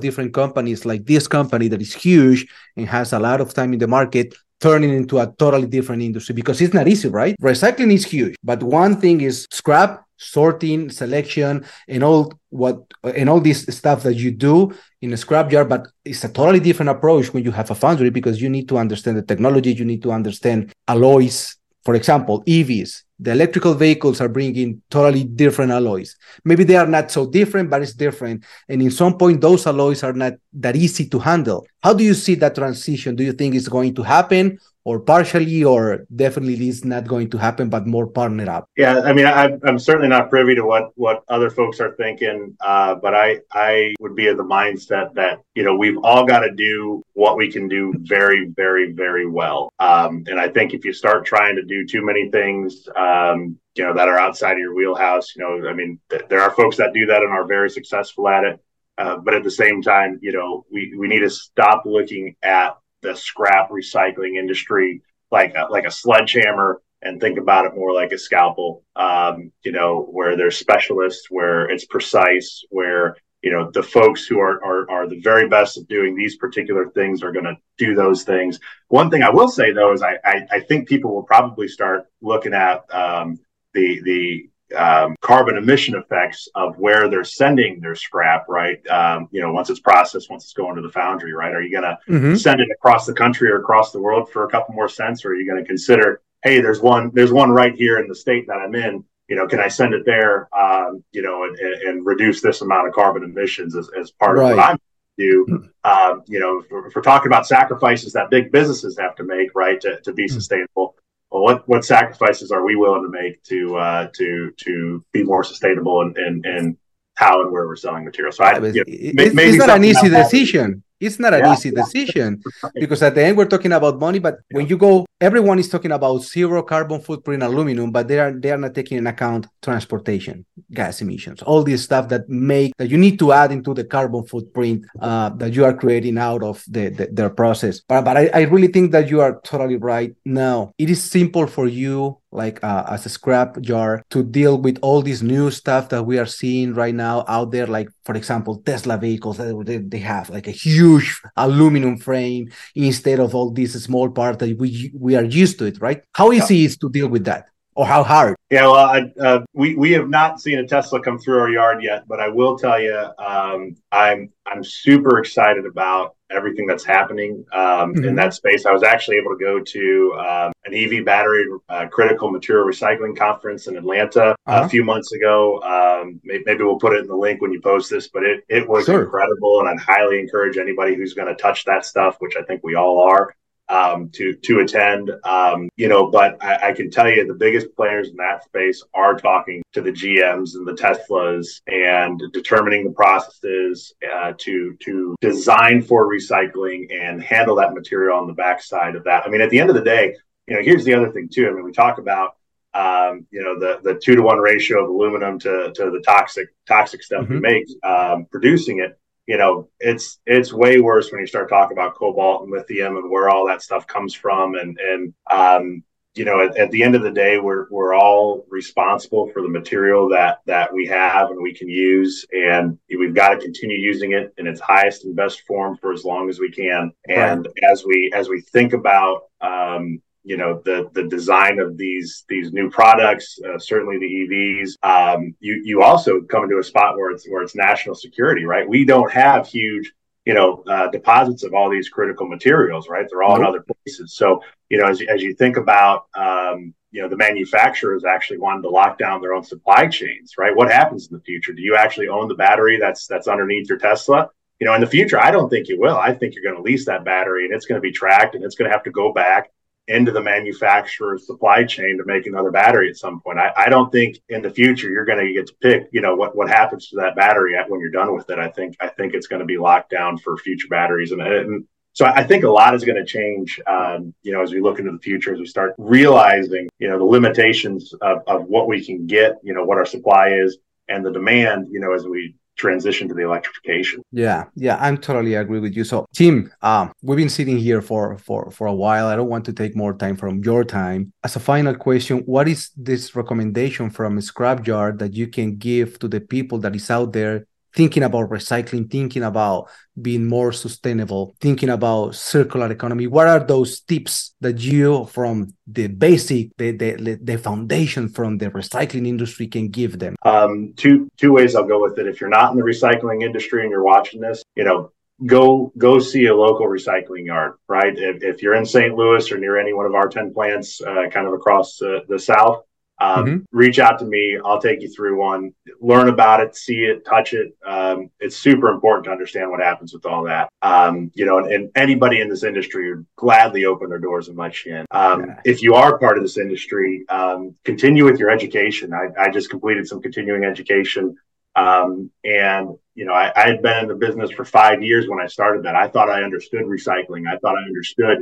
different 0.00 0.34
companies 0.34 0.84
like 0.84 1.04
this 1.04 1.28
company 1.28 1.68
that 1.68 1.80
is 1.80 1.94
huge 1.94 2.46
and 2.76 2.88
has 2.88 3.12
a 3.12 3.18
lot 3.18 3.40
of 3.40 3.54
time 3.54 3.72
in 3.72 3.78
the 3.78 3.86
market 3.86 4.34
turning 4.60 4.94
into 4.94 5.18
a 5.18 5.32
totally 5.38 5.66
different 5.66 6.02
industry 6.02 6.34
because 6.34 6.60
it's 6.60 6.72
not 6.72 6.88
easy, 6.88 7.08
right? 7.08 7.36
Recycling 7.42 7.92
is 7.92 8.04
huge, 8.04 8.34
but 8.42 8.62
one 8.62 8.98
thing 8.98 9.20
is 9.20 9.46
scrap 9.50 10.04
sorting, 10.16 10.90
selection, 10.90 11.64
and 11.88 12.04
all 12.04 12.32
what 12.50 12.82
and 13.02 13.28
all 13.28 13.40
this 13.40 13.64
stuff 13.66 14.02
that 14.02 14.14
you 14.14 14.30
do 14.30 14.72
in 15.00 15.12
a 15.12 15.16
scrapyard. 15.16 15.68
But 15.68 15.88
it's 16.04 16.24
a 16.24 16.28
totally 16.28 16.60
different 16.60 16.90
approach 16.90 17.32
when 17.32 17.44
you 17.44 17.50
have 17.52 17.70
a 17.70 17.74
foundry 17.74 18.10
because 18.10 18.40
you 18.40 18.48
need 18.48 18.68
to 18.68 18.78
understand 18.78 19.16
the 19.16 19.22
technology, 19.22 19.72
you 19.72 19.84
need 19.84 20.02
to 20.02 20.12
understand 20.12 20.72
alloys. 20.88 21.56
For 21.84 21.94
example, 21.94 22.42
EVs, 22.44 23.02
the 23.18 23.32
electrical 23.32 23.74
vehicles 23.74 24.20
are 24.20 24.28
bringing 24.28 24.82
totally 24.90 25.24
different 25.24 25.70
alloys. 25.70 26.16
Maybe 26.44 26.64
they 26.64 26.76
are 26.76 26.86
not 26.86 27.10
so 27.10 27.30
different, 27.30 27.70
but 27.70 27.82
it's 27.82 27.92
different. 27.92 28.44
And 28.68 28.80
in 28.80 28.90
some 28.90 29.18
point, 29.18 29.40
those 29.40 29.66
alloys 29.66 30.02
are 30.02 30.14
not 30.14 30.34
that 30.54 30.76
easy 30.76 31.08
to 31.10 31.18
handle. 31.18 31.66
How 31.84 31.92
do 31.92 32.02
you 32.02 32.14
see 32.14 32.34
that 32.36 32.54
transition? 32.54 33.14
Do 33.14 33.22
you 33.22 33.34
think 33.34 33.54
it's 33.54 33.68
going 33.68 33.94
to 33.96 34.02
happen, 34.02 34.58
or 34.84 35.00
partially 35.00 35.64
or 35.64 36.06
definitely 36.14 36.68
is 36.68 36.84
not 36.84 37.06
going 37.06 37.28
to 37.30 37.38
happen 37.38 37.68
but 37.68 37.86
more 37.86 38.06
partner 38.06 38.48
up? 38.50 38.68
Yeah 38.76 39.00
i 39.00 39.12
mean 39.12 39.26
I, 39.26 39.58
am 39.66 39.78
certainly 39.78 40.08
not 40.08 40.30
privy 40.30 40.54
to 40.54 40.64
what 40.64 40.92
what 40.94 41.24
other 41.28 41.50
folks 41.50 41.80
are 41.80 41.94
thinking 41.96 42.56
uh, 42.60 42.94
but 42.94 43.14
i 43.14 43.40
i 43.52 43.94
would 44.00 44.14
be 44.14 44.28
of 44.28 44.36
the 44.36 44.44
mindset 44.44 45.14
that 45.14 45.40
you 45.54 45.62
know 45.62 45.74
we've 45.74 45.98
all 46.02 46.24
got 46.26 46.40
to 46.40 46.52
do 46.52 47.02
what 47.14 47.36
we 47.36 47.50
can 47.50 47.68
do 47.68 47.94
very 47.98 48.46
very 48.46 48.92
very 48.92 49.26
well. 49.26 49.70
Um, 49.78 50.24
and 50.26 50.38
i 50.38 50.48
think 50.48 50.74
if 50.74 50.84
you 50.84 50.92
start 50.92 51.26
trying 51.26 51.56
to 51.56 51.62
do 51.62 51.86
too 51.86 52.04
many 52.04 52.30
things 52.30 52.88
um, 52.96 53.58
you 53.74 53.84
know 53.84 53.94
that 53.94 54.08
are 54.08 54.18
outside 54.18 54.52
of 54.52 54.58
your 54.58 54.74
wheelhouse 54.74 55.34
you 55.34 55.42
know 55.42 55.68
i 55.68 55.72
mean 55.72 55.98
th- 56.10 56.28
there 56.28 56.40
are 56.40 56.50
folks 56.50 56.76
that 56.76 56.92
do 56.92 57.06
that 57.06 57.22
and 57.22 57.32
are 57.32 57.46
very 57.46 57.70
successful 57.70 58.28
at 58.28 58.44
it 58.44 58.60
uh, 58.98 59.16
but 59.18 59.34
at 59.34 59.42
the 59.42 59.50
same 59.50 59.82
time 59.82 60.18
you 60.22 60.32
know 60.32 60.64
we, 60.72 60.94
we 60.98 61.08
need 61.08 61.20
to 61.20 61.30
stop 61.30 61.84
looking 61.86 62.34
at 62.42 62.76
the 63.02 63.14
scrap 63.14 63.70
recycling 63.70 64.36
industry 64.38 65.02
like 65.30 65.54
a, 65.54 65.66
like 65.70 65.84
a 65.84 65.90
sledgehammer 65.90 66.80
and 67.04 67.20
think 67.20 67.38
about 67.38 67.66
it 67.66 67.76
more 67.76 67.92
like 67.92 68.12
a 68.12 68.18
scalpel. 68.18 68.82
Um, 68.96 69.52
you 69.62 69.72
know, 69.72 70.08
where 70.10 70.36
there's 70.36 70.56
specialists, 70.56 71.26
where 71.30 71.70
it's 71.70 71.84
precise, 71.84 72.64
where 72.70 73.16
you 73.42 73.52
know 73.52 73.70
the 73.70 73.82
folks 73.82 74.26
who 74.26 74.40
are 74.40 74.64
are, 74.64 74.90
are 74.90 75.08
the 75.08 75.20
very 75.20 75.48
best 75.48 75.76
at 75.76 75.86
doing 75.86 76.16
these 76.16 76.36
particular 76.36 76.90
things 76.90 77.22
are 77.22 77.32
going 77.32 77.44
to 77.44 77.56
do 77.76 77.94
those 77.94 78.24
things. 78.24 78.58
One 78.88 79.10
thing 79.10 79.22
I 79.22 79.30
will 79.30 79.48
say 79.48 79.72
though 79.72 79.92
is 79.92 80.02
I 80.02 80.18
I, 80.24 80.46
I 80.50 80.60
think 80.60 80.88
people 80.88 81.14
will 81.14 81.22
probably 81.24 81.68
start 81.68 82.06
looking 82.22 82.54
at 82.54 82.82
um, 82.92 83.38
the 83.74 84.00
the 84.02 84.50
um, 84.76 85.16
carbon 85.20 85.56
emission 85.56 85.94
effects 85.94 86.48
of 86.54 86.78
where 86.78 87.08
they're 87.08 87.24
sending 87.24 87.80
their 87.80 87.94
scrap, 87.94 88.48
right? 88.48 88.84
Um, 88.88 89.28
you 89.30 89.40
know, 89.40 89.52
once 89.52 89.70
it's 89.70 89.80
processed, 89.80 90.30
once 90.30 90.44
it's 90.44 90.52
going 90.52 90.76
to 90.76 90.82
the 90.82 90.90
foundry, 90.90 91.32
right? 91.32 91.52
Are 91.52 91.62
you 91.62 91.70
going 91.70 91.84
to 91.84 91.98
mm-hmm. 92.12 92.34
send 92.34 92.60
it 92.60 92.68
across 92.72 93.06
the 93.06 93.14
country 93.14 93.50
or 93.50 93.60
across 93.60 93.92
the 93.92 94.00
world 94.00 94.30
for 94.30 94.44
a 94.44 94.50
couple 94.50 94.74
more 94.74 94.88
cents, 94.88 95.24
or 95.24 95.30
are 95.30 95.36
you 95.36 95.46
going 95.46 95.62
to 95.62 95.66
consider, 95.66 96.22
hey, 96.42 96.60
there's 96.60 96.80
one, 96.80 97.10
there's 97.14 97.32
one 97.32 97.50
right 97.50 97.74
here 97.74 97.98
in 97.98 98.08
the 98.08 98.14
state 98.14 98.46
that 98.46 98.56
I'm 98.56 98.74
in. 98.74 99.04
You 99.28 99.36
know, 99.36 99.46
can 99.46 99.60
I 99.60 99.68
send 99.68 99.94
it 99.94 100.04
there? 100.04 100.48
Um, 100.56 101.02
you 101.12 101.22
know, 101.22 101.44
and, 101.44 101.58
and, 101.58 102.06
reduce 102.06 102.42
this 102.42 102.60
amount 102.60 102.88
of 102.88 102.94
carbon 102.94 103.24
emissions 103.24 103.74
as, 103.74 103.88
as 103.98 104.10
part 104.10 104.36
right. 104.36 104.50
of 104.50 104.56
what 104.58 104.66
I'm 104.66 104.78
do. 105.16 105.46
Hmm. 105.48 105.90
Um, 105.90 106.22
you 106.26 106.40
know, 106.40 106.60
if 106.60 106.70
we're, 106.70 106.88
if 106.88 106.96
we're, 106.96 107.02
talking 107.02 107.28
about 107.28 107.46
sacrifices 107.46 108.12
that 108.14 108.30
big 108.30 108.50
businesses 108.50 108.98
have 108.98 109.14
to 109.16 109.24
make, 109.24 109.54
right, 109.54 109.80
to, 109.80 110.00
to 110.00 110.12
be 110.12 110.24
hmm. 110.24 110.32
sustainable, 110.32 110.96
well, 111.34 111.42
what 111.42 111.68
what 111.68 111.84
sacrifices 111.84 112.52
are 112.52 112.64
we 112.64 112.76
willing 112.76 113.02
to 113.02 113.08
make 113.08 113.42
to 113.44 113.76
uh, 113.76 114.08
to 114.14 114.52
to 114.56 115.04
be 115.12 115.24
more 115.24 115.42
sustainable 115.42 116.00
and 116.02 116.16
and 116.16 116.46
and 116.46 116.76
how 117.14 117.42
and 117.42 117.50
where 117.50 117.66
we're 117.66 117.74
selling 117.74 118.04
material? 118.04 118.30
So 118.30 118.44
I, 118.44 118.54
you 118.54 118.60
know, 118.60 118.84
it's, 118.86 119.34
it's 119.36 119.58
not 119.58 119.70
an 119.70 119.84
easy 119.84 120.08
decision. 120.08 120.84
It's 121.04 121.18
not 121.18 121.34
an 121.34 121.40
yeah. 121.40 121.52
easy 121.52 121.70
decision 121.70 122.42
because 122.74 123.02
at 123.02 123.14
the 123.14 123.22
end 123.24 123.36
we're 123.36 123.46
talking 123.46 123.72
about 123.72 123.98
money. 123.98 124.18
But 124.18 124.38
yeah. 124.50 124.56
when 124.56 124.66
you 124.66 124.76
go, 124.76 125.06
everyone 125.20 125.58
is 125.58 125.68
talking 125.68 125.92
about 125.92 126.18
zero 126.22 126.62
carbon 126.62 127.00
footprint 127.00 127.42
aluminum, 127.42 127.90
but 127.90 128.08
they 128.08 128.18
are 128.18 128.32
they 128.32 128.50
are 128.50 128.58
not 128.58 128.74
taking 128.74 128.98
in 128.98 129.06
account 129.06 129.46
transportation, 129.62 130.44
gas 130.72 131.00
emissions, 131.00 131.42
all 131.42 131.62
this 131.62 131.82
stuff 131.84 132.08
that 132.08 132.28
make 132.28 132.72
that 132.78 132.90
you 132.90 132.98
need 132.98 133.18
to 133.18 133.32
add 133.32 133.52
into 133.52 133.74
the 133.74 133.84
carbon 133.84 134.24
footprint 134.24 134.84
uh, 135.00 135.28
that 135.30 135.52
you 135.54 135.64
are 135.64 135.74
creating 135.74 136.18
out 136.18 136.42
of 136.42 136.64
the, 136.68 136.88
the 136.88 137.08
their 137.12 137.30
process. 137.30 137.80
But 137.88 138.02
but 138.02 138.16
I, 138.16 138.30
I 138.34 138.40
really 138.42 138.68
think 138.68 138.92
that 138.92 139.10
you 139.10 139.20
are 139.20 139.40
totally 139.44 139.76
right. 139.76 140.14
Now 140.24 140.72
it 140.78 140.90
is 140.90 141.02
simple 141.02 141.46
for 141.46 141.66
you 141.66 142.18
like 142.34 142.62
uh, 142.64 142.84
as 142.90 143.06
a 143.06 143.08
scrap 143.08 143.60
jar 143.60 144.04
to 144.10 144.22
deal 144.22 144.60
with 144.60 144.78
all 144.82 145.00
this 145.00 145.22
new 145.22 145.50
stuff 145.50 145.88
that 145.88 146.02
we 146.02 146.18
are 146.18 146.26
seeing 146.26 146.74
right 146.74 146.94
now 146.94 147.24
out 147.28 147.52
there 147.52 147.66
like 147.66 147.88
for 148.04 148.16
example 148.16 148.60
tesla 148.66 148.98
vehicles 148.98 149.38
they, 149.38 149.78
they 149.78 149.98
have 149.98 150.28
like 150.30 150.48
a 150.48 150.50
huge 150.50 150.93
aluminum 151.36 151.96
frame 151.96 152.50
instead 152.74 153.20
of 153.20 153.34
all 153.34 153.50
these 153.50 153.80
small 153.82 154.10
parts 154.10 154.38
that 154.38 154.58
we 154.58 154.92
we 154.98 155.14
are 155.16 155.24
used 155.24 155.58
to 155.58 155.64
it 155.64 155.80
right 155.80 156.02
how 156.12 156.32
easy 156.32 156.56
yeah. 156.56 156.66
is 156.66 156.76
to 156.76 156.90
deal 156.90 157.08
with 157.08 157.24
that 157.24 157.48
or 157.74 157.86
how 157.86 158.02
hard? 158.02 158.36
Yeah, 158.50 158.66
well, 158.66 158.74
I, 158.74 159.12
uh, 159.20 159.44
we 159.52 159.74
we 159.74 159.92
have 159.92 160.08
not 160.08 160.40
seen 160.40 160.58
a 160.58 160.66
Tesla 160.66 161.00
come 161.00 161.18
through 161.18 161.38
our 161.40 161.50
yard 161.50 161.82
yet, 161.82 162.06
but 162.06 162.20
I 162.20 162.28
will 162.28 162.56
tell 162.56 162.80
you, 162.80 162.96
um, 163.18 163.76
I'm 163.90 164.30
I'm 164.46 164.62
super 164.62 165.18
excited 165.18 165.66
about 165.66 166.16
everything 166.30 166.66
that's 166.66 166.84
happening 166.84 167.44
um, 167.52 167.94
mm-hmm. 167.94 168.04
in 168.04 168.14
that 168.16 168.34
space. 168.34 168.66
I 168.66 168.72
was 168.72 168.82
actually 168.82 169.16
able 169.16 169.36
to 169.36 169.44
go 169.44 169.60
to 169.60 170.14
um, 170.18 170.52
an 170.64 170.74
EV 170.74 171.04
battery 171.04 171.46
uh, 171.68 171.86
critical 171.88 172.30
material 172.30 172.66
recycling 172.66 173.16
conference 173.16 173.66
in 173.66 173.76
Atlanta 173.76 174.36
uh-huh. 174.46 174.64
a 174.64 174.68
few 174.68 174.84
months 174.84 175.12
ago. 175.12 175.60
Um, 175.62 176.20
maybe, 176.24 176.44
maybe, 176.46 176.62
we'll 176.64 176.78
put 176.78 176.94
it 176.94 177.00
in 177.00 177.06
the 177.06 177.16
link 177.16 177.40
when 177.40 177.52
you 177.52 177.60
post 177.60 177.90
this, 177.90 178.08
but 178.08 178.22
it 178.22 178.44
it 178.48 178.68
was 178.68 178.84
sure. 178.86 179.04
incredible, 179.04 179.60
and 179.60 179.68
I'd 179.68 179.84
highly 179.84 180.20
encourage 180.20 180.58
anybody 180.58 180.94
who's 180.94 181.14
going 181.14 181.28
to 181.28 181.40
touch 181.40 181.64
that 181.64 181.84
stuff, 181.84 182.16
which 182.20 182.36
I 182.36 182.42
think 182.42 182.62
we 182.62 182.74
all 182.74 183.00
are 183.00 183.34
um, 183.68 184.10
to 184.10 184.34
to 184.34 184.60
attend. 184.60 185.10
Um, 185.24 185.68
you 185.76 185.88
know, 185.88 186.10
but 186.10 186.42
I, 186.42 186.68
I, 186.68 186.72
can 186.72 186.90
tell 186.90 187.08
you 187.08 187.26
the 187.26 187.34
biggest 187.34 187.74
players 187.74 188.10
in 188.10 188.16
that 188.16 188.44
space 188.44 188.82
are 188.92 189.16
talking 189.16 189.62
to 189.72 189.80
the 189.80 189.90
GMs 189.90 190.54
and 190.54 190.66
the 190.66 190.72
Teslas 190.72 191.60
and 191.66 192.20
determining 192.32 192.84
the 192.84 192.90
processes 192.90 193.94
uh, 194.12 194.32
to 194.38 194.76
to 194.80 195.16
design 195.20 195.82
for 195.82 196.08
recycling 196.08 196.86
and 196.94 197.22
handle 197.22 197.56
that 197.56 197.74
material 197.74 198.18
on 198.18 198.26
the 198.26 198.34
backside 198.34 198.96
of 198.96 199.04
that. 199.04 199.24
I 199.26 199.30
mean, 199.30 199.40
at 199.40 199.50
the 199.50 199.60
end 199.60 199.70
of 199.70 199.76
the 199.76 199.82
day, 199.82 200.14
you 200.46 200.56
know, 200.56 200.62
here's 200.62 200.84
the 200.84 200.94
other 200.94 201.10
thing 201.10 201.28
too. 201.32 201.48
I 201.48 201.52
mean, 201.52 201.64
we 201.64 201.72
talk 201.72 201.98
about 201.98 202.36
um, 202.74 203.26
you 203.30 203.42
know 203.42 203.58
the 203.58 203.80
the 203.82 203.98
two 203.98 204.16
to 204.16 204.22
one 204.22 204.38
ratio 204.38 204.82
of 204.82 204.90
aluminum 204.90 205.38
to 205.40 205.72
to 205.74 205.90
the 205.90 206.02
toxic 206.04 206.48
toxic 206.66 207.02
stuff 207.02 207.24
mm-hmm. 207.24 207.34
we 207.34 207.40
make 207.40 207.66
um, 207.84 208.26
producing 208.30 208.80
it 208.80 208.98
you 209.26 209.38
know, 209.38 209.68
it's 209.80 210.18
it's 210.26 210.52
way 210.52 210.80
worse 210.80 211.10
when 211.10 211.20
you 211.20 211.26
start 211.26 211.48
talking 211.48 211.76
about 211.76 211.94
cobalt 211.94 212.42
and 212.42 212.52
lithium 212.52 212.96
and 212.96 213.10
where 213.10 213.30
all 213.30 213.46
that 213.46 213.62
stuff 213.62 213.86
comes 213.86 214.14
from. 214.14 214.54
And 214.54 214.78
and 214.78 215.14
um, 215.30 215.82
you 216.14 216.24
know, 216.24 216.40
at, 216.40 216.56
at, 216.56 216.70
the 216.70 216.82
end 216.82 216.94
of 216.94 217.02
the 217.02 217.10
day, 217.10 217.38
we're 217.38 217.66
we're 217.70 217.94
all 217.94 218.44
responsible 218.48 219.30
for 219.30 219.42
the 219.42 219.48
material 219.48 220.08
that 220.10 220.40
that 220.46 220.72
we 220.72 220.86
have 220.86 221.30
and 221.30 221.42
we 221.42 221.54
can 221.54 221.68
use, 221.68 222.24
and 222.32 222.78
we've 222.96 223.14
got 223.14 223.30
to 223.30 223.38
continue 223.38 223.78
using 223.78 224.12
it 224.12 224.32
in 224.36 224.46
its 224.46 224.60
highest 224.60 225.04
and 225.04 225.16
best 225.16 225.40
form 225.42 225.76
for 225.78 225.92
as 225.92 226.04
long 226.04 226.28
as 226.28 226.38
we 226.38 226.50
can. 226.50 226.92
And 227.08 227.46
right. 227.46 227.70
as 227.72 227.84
we 227.84 228.12
as 228.14 228.28
we 228.28 228.42
think 228.42 228.74
about 228.74 229.22
um, 229.40 230.02
you 230.24 230.38
know 230.38 230.60
the 230.64 230.88
the 230.94 231.04
design 231.04 231.58
of 231.58 231.76
these 231.76 232.24
these 232.28 232.52
new 232.52 232.70
products, 232.70 233.38
uh, 233.46 233.58
certainly 233.58 233.98
the 233.98 234.06
EVs. 234.06 234.70
Um, 234.82 235.34
you 235.38 235.60
you 235.64 235.82
also 235.82 236.22
come 236.22 236.44
into 236.44 236.58
a 236.58 236.64
spot 236.64 236.96
where 236.96 237.10
it's 237.10 237.28
where 237.28 237.42
it's 237.42 237.54
national 237.54 237.94
security, 237.94 238.44
right? 238.44 238.68
We 238.68 238.84
don't 238.84 239.12
have 239.12 239.46
huge 239.46 239.92
you 240.24 240.32
know 240.32 240.64
uh, 240.66 240.88
deposits 240.88 241.44
of 241.44 241.52
all 241.52 241.70
these 241.70 241.90
critical 241.90 242.26
materials, 242.26 242.88
right? 242.88 243.06
They're 243.08 243.22
all 243.22 243.36
in 243.36 243.44
other 243.44 243.62
places. 243.62 244.16
So 244.16 244.40
you 244.70 244.78
know 244.78 244.86
as 244.86 245.00
as 245.02 245.22
you 245.22 245.34
think 245.34 245.58
about 245.58 246.06
um, 246.16 246.74
you 246.90 247.02
know 247.02 247.08
the 247.08 247.18
manufacturers 247.18 248.06
actually 248.06 248.38
wanted 248.38 248.62
to 248.62 248.70
lock 248.70 248.98
down 248.98 249.20
their 249.20 249.34
own 249.34 249.44
supply 249.44 249.88
chains, 249.88 250.34
right? 250.38 250.56
What 250.56 250.72
happens 250.72 251.06
in 251.06 251.16
the 251.16 251.22
future? 251.22 251.52
Do 251.52 251.62
you 251.62 251.76
actually 251.76 252.08
own 252.08 252.28
the 252.28 252.34
battery 252.34 252.78
that's 252.78 253.06
that's 253.06 253.28
underneath 253.28 253.68
your 253.68 253.78
Tesla? 253.78 254.30
you 254.60 254.68
know, 254.68 254.74
in 254.74 254.80
the 254.80 254.86
future, 254.86 255.20
I 255.20 255.32
don't 255.32 255.50
think 255.50 255.68
you 255.68 255.80
will. 255.80 255.96
I 255.96 256.14
think 256.14 256.34
you're 256.34 256.44
going 256.44 256.54
to 256.54 256.62
lease 256.62 256.86
that 256.86 257.04
battery 257.04 257.44
and 257.44 257.52
it's 257.52 257.66
going 257.66 257.76
to 257.76 257.82
be 257.82 257.90
tracked 257.90 258.36
and 258.36 258.44
it's 258.44 258.54
going 258.54 258.70
to 258.70 258.72
have 258.72 258.84
to 258.84 258.90
go 258.90 259.12
back 259.12 259.50
into 259.88 260.12
the 260.12 260.20
manufacturer's 260.20 261.26
supply 261.26 261.64
chain 261.64 261.98
to 261.98 262.04
make 262.06 262.26
another 262.26 262.50
battery 262.50 262.88
at 262.88 262.96
some 262.96 263.20
point. 263.20 263.38
I, 263.38 263.52
I 263.56 263.68
don't 263.68 263.92
think 263.92 264.18
in 264.30 264.40
the 264.40 264.50
future 264.50 264.88
you're 264.88 265.04
going 265.04 265.24
to 265.26 265.32
get 265.32 265.46
to 265.48 265.54
pick, 265.60 265.88
you 265.92 266.00
know, 266.00 266.14
what, 266.14 266.34
what 266.34 266.48
happens 266.48 266.88
to 266.88 266.96
that 266.96 267.16
battery 267.16 267.54
when 267.68 267.80
you're 267.80 267.90
done 267.90 268.14
with 268.14 268.30
it. 268.30 268.38
I 268.38 268.48
think 268.48 268.76
I 268.80 268.88
think 268.88 269.14
it's 269.14 269.26
going 269.26 269.40
to 269.40 269.46
be 269.46 269.58
locked 269.58 269.90
down 269.90 270.16
for 270.18 270.36
future 270.38 270.68
batteries, 270.68 271.12
and, 271.12 271.20
and 271.20 271.64
so 271.92 272.06
I 272.06 272.24
think 272.24 272.42
a 272.42 272.50
lot 272.50 272.74
is 272.74 272.82
going 272.82 272.96
to 272.96 273.04
change, 273.04 273.60
um, 273.68 274.12
you 274.22 274.32
know, 274.32 274.42
as 274.42 274.52
we 274.52 274.60
look 274.60 274.80
into 274.80 274.90
the 274.90 274.98
future, 274.98 275.32
as 275.32 275.38
we 275.38 275.46
start 275.46 275.74
realizing, 275.78 276.68
you 276.80 276.88
know, 276.88 276.98
the 276.98 277.04
limitations 277.04 277.94
of, 278.00 278.18
of 278.26 278.46
what 278.46 278.66
we 278.66 278.84
can 278.84 279.06
get, 279.06 279.36
you 279.44 279.54
know, 279.54 279.64
what 279.64 279.78
our 279.78 279.86
supply 279.86 280.30
is, 280.30 280.58
and 280.88 281.06
the 281.06 281.12
demand, 281.12 281.68
you 281.70 281.78
know, 281.78 281.92
as 281.92 282.04
we 282.04 282.34
transition 282.56 283.08
to 283.08 283.14
the 283.14 283.22
electrification. 283.22 284.02
Yeah, 284.12 284.44
yeah, 284.54 284.76
I'm 284.80 284.98
totally 284.98 285.34
agree 285.34 285.60
with 285.60 285.76
you. 285.76 285.84
So, 285.84 286.06
Tim, 286.14 286.52
um, 286.62 286.92
we've 287.02 287.16
been 287.16 287.28
sitting 287.28 287.58
here 287.58 287.82
for 287.82 288.18
for 288.18 288.50
for 288.50 288.66
a 288.66 288.74
while. 288.74 289.06
I 289.06 289.16
don't 289.16 289.28
want 289.28 289.44
to 289.46 289.52
take 289.52 289.76
more 289.76 289.94
time 289.94 290.16
from 290.16 290.42
your 290.44 290.64
time. 290.64 291.12
As 291.22 291.36
a 291.36 291.40
final 291.40 291.74
question, 291.74 292.18
what 292.26 292.48
is 292.48 292.70
this 292.76 293.14
recommendation 293.16 293.90
from 293.90 294.18
Scrapyard 294.18 294.98
that 294.98 295.14
you 295.14 295.28
can 295.28 295.56
give 295.56 295.98
to 295.98 296.08
the 296.08 296.20
people 296.20 296.58
that 296.58 296.74
is 296.74 296.90
out 296.90 297.12
there 297.12 297.46
thinking 297.74 298.02
about 298.02 298.30
recycling, 298.30 298.90
thinking 298.90 299.22
about 299.22 299.68
being 300.00 300.26
more 300.26 300.52
sustainable, 300.52 301.34
thinking 301.40 301.68
about 301.68 302.14
circular 302.14 302.70
economy? 302.70 303.06
What 303.06 303.26
are 303.26 303.40
those 303.40 303.80
tips 303.80 304.34
that 304.40 304.60
you, 304.60 305.06
from 305.06 305.54
the 305.66 305.88
basic, 305.88 306.56
the 306.56 306.72
the, 306.72 307.18
the 307.22 307.38
foundation 307.38 308.08
from 308.08 308.38
the 308.38 308.50
recycling 308.50 309.06
industry, 309.06 309.48
can 309.48 309.68
give 309.68 309.98
them? 309.98 310.16
Um, 310.24 310.74
two 310.76 311.10
two 311.16 311.32
ways 311.32 311.54
I'll 311.54 311.64
go 311.64 311.82
with 311.82 311.98
it. 311.98 312.06
If 312.06 312.20
you're 312.20 312.30
not 312.30 312.52
in 312.52 312.58
the 312.58 312.64
recycling 312.64 313.22
industry 313.22 313.62
and 313.62 313.70
you're 313.70 313.84
watching 313.84 314.20
this, 314.20 314.42
you 314.54 314.64
know, 314.64 314.92
go 315.26 315.72
go 315.78 315.98
see 315.98 316.26
a 316.26 316.34
local 316.34 316.66
recycling 316.66 317.24
yard 317.26 317.54
right 317.68 317.96
if, 317.96 318.22
if 318.22 318.42
you're 318.42 318.56
in 318.56 318.66
st 318.66 318.94
louis 318.94 319.30
or 319.30 319.38
near 319.38 319.56
any 319.56 319.72
one 319.72 319.86
of 319.86 319.94
our 319.94 320.08
10 320.08 320.34
plants 320.34 320.80
uh, 320.80 321.08
kind 321.08 321.26
of 321.26 321.32
across 321.32 321.80
uh, 321.80 322.00
the 322.08 322.18
south 322.18 322.64
um, 322.98 323.24
mm-hmm. 323.24 323.36
reach 323.56 323.78
out 323.78 323.98
to 323.98 324.04
me. 324.04 324.38
I'll 324.44 324.60
take 324.60 324.80
you 324.80 324.88
through 324.88 325.18
one. 325.18 325.52
Learn 325.80 326.08
about 326.08 326.40
it 326.40 326.56
see 326.56 326.84
it 326.84 327.04
touch 327.04 327.34
it. 327.34 327.56
Um, 327.66 328.10
it's 328.20 328.36
super 328.36 328.68
important 328.68 329.04
to 329.04 329.10
understand 329.10 329.50
what 329.50 329.60
happens 329.60 329.92
with 329.92 330.06
all 330.06 330.24
that. 330.24 330.48
Um, 330.62 331.10
you 331.14 331.26
know 331.26 331.38
and, 331.38 331.52
and, 331.52 331.70
anybody 331.74 332.20
in 332.20 332.28
this 332.28 332.44
industry 332.44 332.94
would 332.94 333.06
gladly 333.16 333.64
open 333.64 333.88
their 333.88 333.98
doors 333.98 334.28
and 334.28 334.38
let 334.38 334.64
you 334.64 334.76
in. 334.76 334.86
Um, 334.90 335.26
yeah. 335.26 335.40
if 335.44 335.62
you 335.62 335.74
are 335.74 335.98
part 335.98 336.16
of 336.16 336.24
this 336.24 336.38
industry 336.38 337.04
um, 337.08 337.54
continue 337.64 338.04
with 338.04 338.18
your 338.18 338.30
education. 338.30 338.92
I, 338.92 339.08
I, 339.20 339.30
just 339.30 339.50
completed 339.50 339.88
some 339.88 340.00
continuing 340.00 340.44
education. 340.44 341.16
Um, 341.56 342.10
and 342.24 342.70
you 342.94 343.04
know 343.04 343.12
I, 343.12 343.32
I, 343.34 343.48
had 343.48 343.62
been 343.62 343.78
in 343.78 343.88
the 343.88 343.94
business 343.94 344.30
for 344.30 344.44
five 344.44 344.82
years 344.82 345.08
when 345.08 345.20
i 345.20 345.26
started 345.26 345.64
that. 345.64 345.74
I 345.74 345.88
thought 345.88 346.10
i 346.10 346.22
understood 346.22 346.62
recycling. 346.62 347.28
I 347.28 347.38
thought 347.38 347.56
i 347.56 347.62
understood 347.62 348.18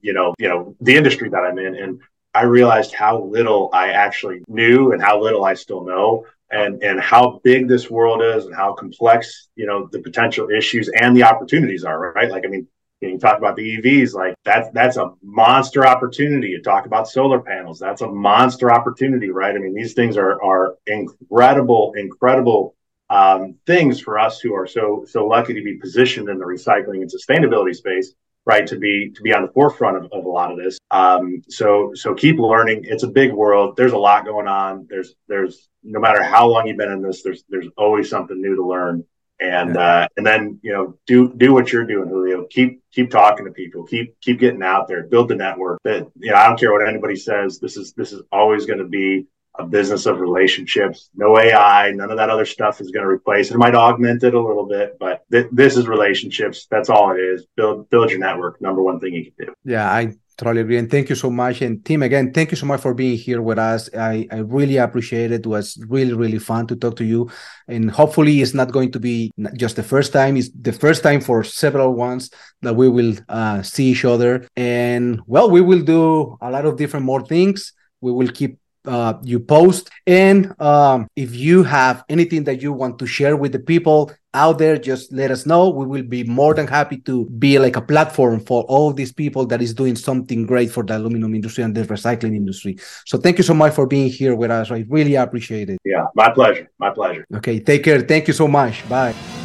you 0.00 0.12
know 0.12 0.34
you 0.38 0.48
know 0.48 0.74
the 0.80 0.96
industry 0.96 1.28
that 1.28 1.44
i'm 1.44 1.58
in. 1.58 1.76
And 1.76 2.00
I 2.36 2.42
realized 2.42 2.92
how 2.92 3.22
little 3.22 3.70
I 3.72 3.88
actually 3.90 4.42
knew 4.46 4.92
and 4.92 5.02
how 5.02 5.20
little 5.22 5.44
I 5.44 5.54
still 5.54 5.84
know 5.84 6.26
and 6.50 6.82
and 6.82 7.00
how 7.00 7.40
big 7.42 7.66
this 7.66 7.90
world 7.90 8.22
is 8.22 8.44
and 8.44 8.54
how 8.54 8.74
complex 8.74 9.48
you 9.56 9.66
know 9.66 9.88
the 9.90 10.00
potential 10.00 10.50
issues 10.50 10.90
and 11.00 11.16
the 11.16 11.22
opportunities 11.22 11.82
are 11.84 12.12
right? 12.12 12.30
Like 12.30 12.44
i 12.44 12.48
mean 12.48 12.68
you 13.00 13.18
talk 13.18 13.38
about 13.38 13.56
the 13.56 13.78
evs 13.78 14.14
like 14.14 14.34
that's 14.44 14.68
that's 14.72 14.96
a 14.96 15.12
monster 15.22 15.86
opportunity. 15.86 16.48
You 16.48 16.62
talk 16.62 16.86
about 16.86 17.08
solar 17.08 17.40
panels 17.40 17.78
that's 17.78 18.02
a 18.02 18.08
monster 18.08 18.70
opportunity 18.70 19.30
right? 19.30 19.54
I 19.54 19.58
mean 19.58 19.74
these 19.74 19.94
things 19.94 20.16
are 20.18 20.42
are 20.42 20.76
incredible 20.86 21.94
incredible 21.96 22.74
um, 23.08 23.54
things 23.66 24.00
for 24.00 24.18
us 24.18 24.40
who 24.40 24.52
are 24.54 24.66
so 24.66 25.04
so 25.08 25.26
lucky 25.26 25.54
to 25.54 25.62
be 25.62 25.76
positioned 25.78 26.28
in 26.28 26.38
the 26.38 26.44
recycling 26.44 27.00
and 27.02 27.10
sustainability 27.10 27.74
space 27.74 28.12
right 28.46 28.66
to 28.68 28.78
be 28.78 29.10
to 29.10 29.22
be 29.22 29.34
on 29.34 29.42
the 29.42 29.52
forefront 29.52 29.96
of, 29.96 30.04
of 30.12 30.24
a 30.24 30.28
lot 30.28 30.52
of 30.52 30.58
this. 30.58 30.78
Um, 30.90 31.42
so 31.48 31.90
so 31.94 32.14
keep 32.14 32.38
learning. 32.38 32.84
It's 32.84 33.02
a 33.02 33.08
big 33.08 33.32
world. 33.32 33.76
There's 33.76 33.92
a 33.92 33.98
lot 33.98 34.24
going 34.24 34.48
on. 34.48 34.86
There's 34.88 35.14
there's 35.28 35.68
no 35.82 36.00
matter 36.00 36.22
how 36.22 36.48
long 36.48 36.66
you've 36.66 36.78
been 36.78 36.92
in 36.92 37.02
this 37.02 37.22
there's 37.22 37.44
there's 37.48 37.68
always 37.76 38.08
something 38.08 38.40
new 38.40 38.56
to 38.56 38.66
learn. 38.66 39.04
And 39.38 39.74
yeah. 39.74 39.80
uh, 39.80 40.08
and 40.16 40.24
then 40.24 40.60
you 40.62 40.72
know 40.72 40.96
do 41.06 41.34
do 41.36 41.52
what 41.52 41.70
you're 41.70 41.84
doing 41.84 42.08
julio. 42.08 42.46
Keep 42.48 42.80
keep 42.90 43.10
talking 43.10 43.44
to 43.44 43.50
people. 43.50 43.84
Keep 43.84 44.18
keep 44.20 44.38
getting 44.38 44.62
out 44.62 44.88
there. 44.88 45.02
Build 45.02 45.28
the 45.28 45.34
network. 45.34 45.80
That 45.84 46.06
you 46.16 46.30
know 46.30 46.38
i 46.38 46.46
don't 46.46 46.58
care 46.58 46.72
what 46.72 46.88
anybody 46.88 47.16
says. 47.16 47.58
This 47.58 47.76
is 47.76 47.92
this 47.92 48.12
is 48.12 48.22
always 48.32 48.64
going 48.64 48.78
to 48.78 48.86
be 48.86 49.26
a 49.58 49.66
business 49.66 50.06
of 50.06 50.20
relationships. 50.20 51.10
No 51.14 51.38
AI, 51.38 51.92
none 51.92 52.10
of 52.10 52.16
that 52.16 52.30
other 52.30 52.46
stuff 52.46 52.80
is 52.80 52.90
going 52.90 53.04
to 53.04 53.08
replace 53.08 53.50
it. 53.50 53.56
Might 53.56 53.74
augment 53.74 54.22
it 54.22 54.34
a 54.34 54.40
little 54.40 54.66
bit, 54.66 54.96
but 54.98 55.22
th- 55.30 55.48
this 55.52 55.76
is 55.76 55.86
relationships. 55.86 56.66
That's 56.70 56.88
all 56.88 57.12
it 57.12 57.20
is. 57.20 57.46
Build 57.56 57.88
build 57.90 58.10
your 58.10 58.20
network. 58.20 58.60
Number 58.60 58.82
one 58.82 59.00
thing 59.00 59.14
you 59.14 59.24
can 59.24 59.46
do. 59.46 59.54
Yeah, 59.64 59.90
I 59.90 60.14
totally 60.36 60.60
agree. 60.60 60.76
And 60.76 60.90
thank 60.90 61.08
you 61.08 61.14
so 61.14 61.30
much. 61.30 61.62
And 61.62 61.84
Tim, 61.84 62.02
again, 62.02 62.32
thank 62.32 62.50
you 62.50 62.56
so 62.56 62.66
much 62.66 62.80
for 62.80 62.94
being 62.94 63.16
here 63.16 63.40
with 63.40 63.58
us. 63.58 63.88
I, 63.94 64.28
I 64.30 64.38
really 64.38 64.76
appreciate 64.76 65.32
it. 65.32 65.40
It 65.40 65.46
was 65.46 65.82
really, 65.88 66.12
really 66.12 66.38
fun 66.38 66.66
to 66.68 66.76
talk 66.76 66.96
to 66.96 67.04
you. 67.04 67.30
And 67.68 67.90
hopefully 67.90 68.42
it's 68.42 68.54
not 68.54 68.72
going 68.72 68.92
to 68.92 69.00
be 69.00 69.32
just 69.54 69.76
the 69.76 69.82
first 69.82 70.12
time. 70.12 70.36
It's 70.36 70.50
the 70.50 70.72
first 70.72 71.02
time 71.02 71.20
for 71.20 71.42
several 71.42 71.94
ones 71.94 72.30
that 72.62 72.76
we 72.76 72.88
will 72.88 73.14
uh, 73.28 73.62
see 73.62 73.86
each 73.86 74.04
other. 74.04 74.46
And 74.56 75.20
well, 75.26 75.50
we 75.50 75.60
will 75.60 75.82
do 75.82 76.36
a 76.40 76.50
lot 76.50 76.66
of 76.66 76.76
different 76.76 77.06
more 77.06 77.24
things. 77.24 77.72
We 78.02 78.12
will 78.12 78.28
keep 78.28 78.58
uh, 78.86 79.14
you 79.22 79.40
post. 79.40 79.90
And 80.06 80.54
um, 80.60 81.08
if 81.16 81.34
you 81.34 81.62
have 81.62 82.04
anything 82.08 82.44
that 82.44 82.62
you 82.62 82.72
want 82.72 82.98
to 82.98 83.06
share 83.06 83.36
with 83.36 83.52
the 83.52 83.58
people 83.58 84.12
out 84.34 84.58
there, 84.58 84.76
just 84.76 85.12
let 85.12 85.30
us 85.30 85.46
know. 85.46 85.70
We 85.70 85.86
will 85.86 86.02
be 86.02 86.24
more 86.24 86.54
than 86.54 86.66
happy 86.66 86.98
to 86.98 87.26
be 87.26 87.58
like 87.58 87.76
a 87.76 87.82
platform 87.82 88.40
for 88.40 88.64
all 88.64 88.92
these 88.92 89.12
people 89.12 89.46
that 89.46 89.62
is 89.62 89.74
doing 89.74 89.96
something 89.96 90.46
great 90.46 90.70
for 90.70 90.82
the 90.82 90.96
aluminum 90.96 91.34
industry 91.34 91.64
and 91.64 91.74
the 91.74 91.84
recycling 91.84 92.36
industry. 92.36 92.78
So 93.06 93.18
thank 93.18 93.38
you 93.38 93.44
so 93.44 93.54
much 93.54 93.74
for 93.74 93.86
being 93.86 94.10
here 94.10 94.34
with 94.34 94.50
us. 94.50 94.70
I 94.70 94.84
really 94.88 95.14
appreciate 95.14 95.70
it. 95.70 95.78
Yeah, 95.84 96.06
my 96.14 96.30
pleasure. 96.30 96.68
My 96.78 96.90
pleasure. 96.90 97.26
Okay, 97.34 97.60
take 97.60 97.84
care. 97.84 98.00
Thank 98.00 98.28
you 98.28 98.34
so 98.34 98.46
much. 98.46 98.86
Bye. 98.88 99.35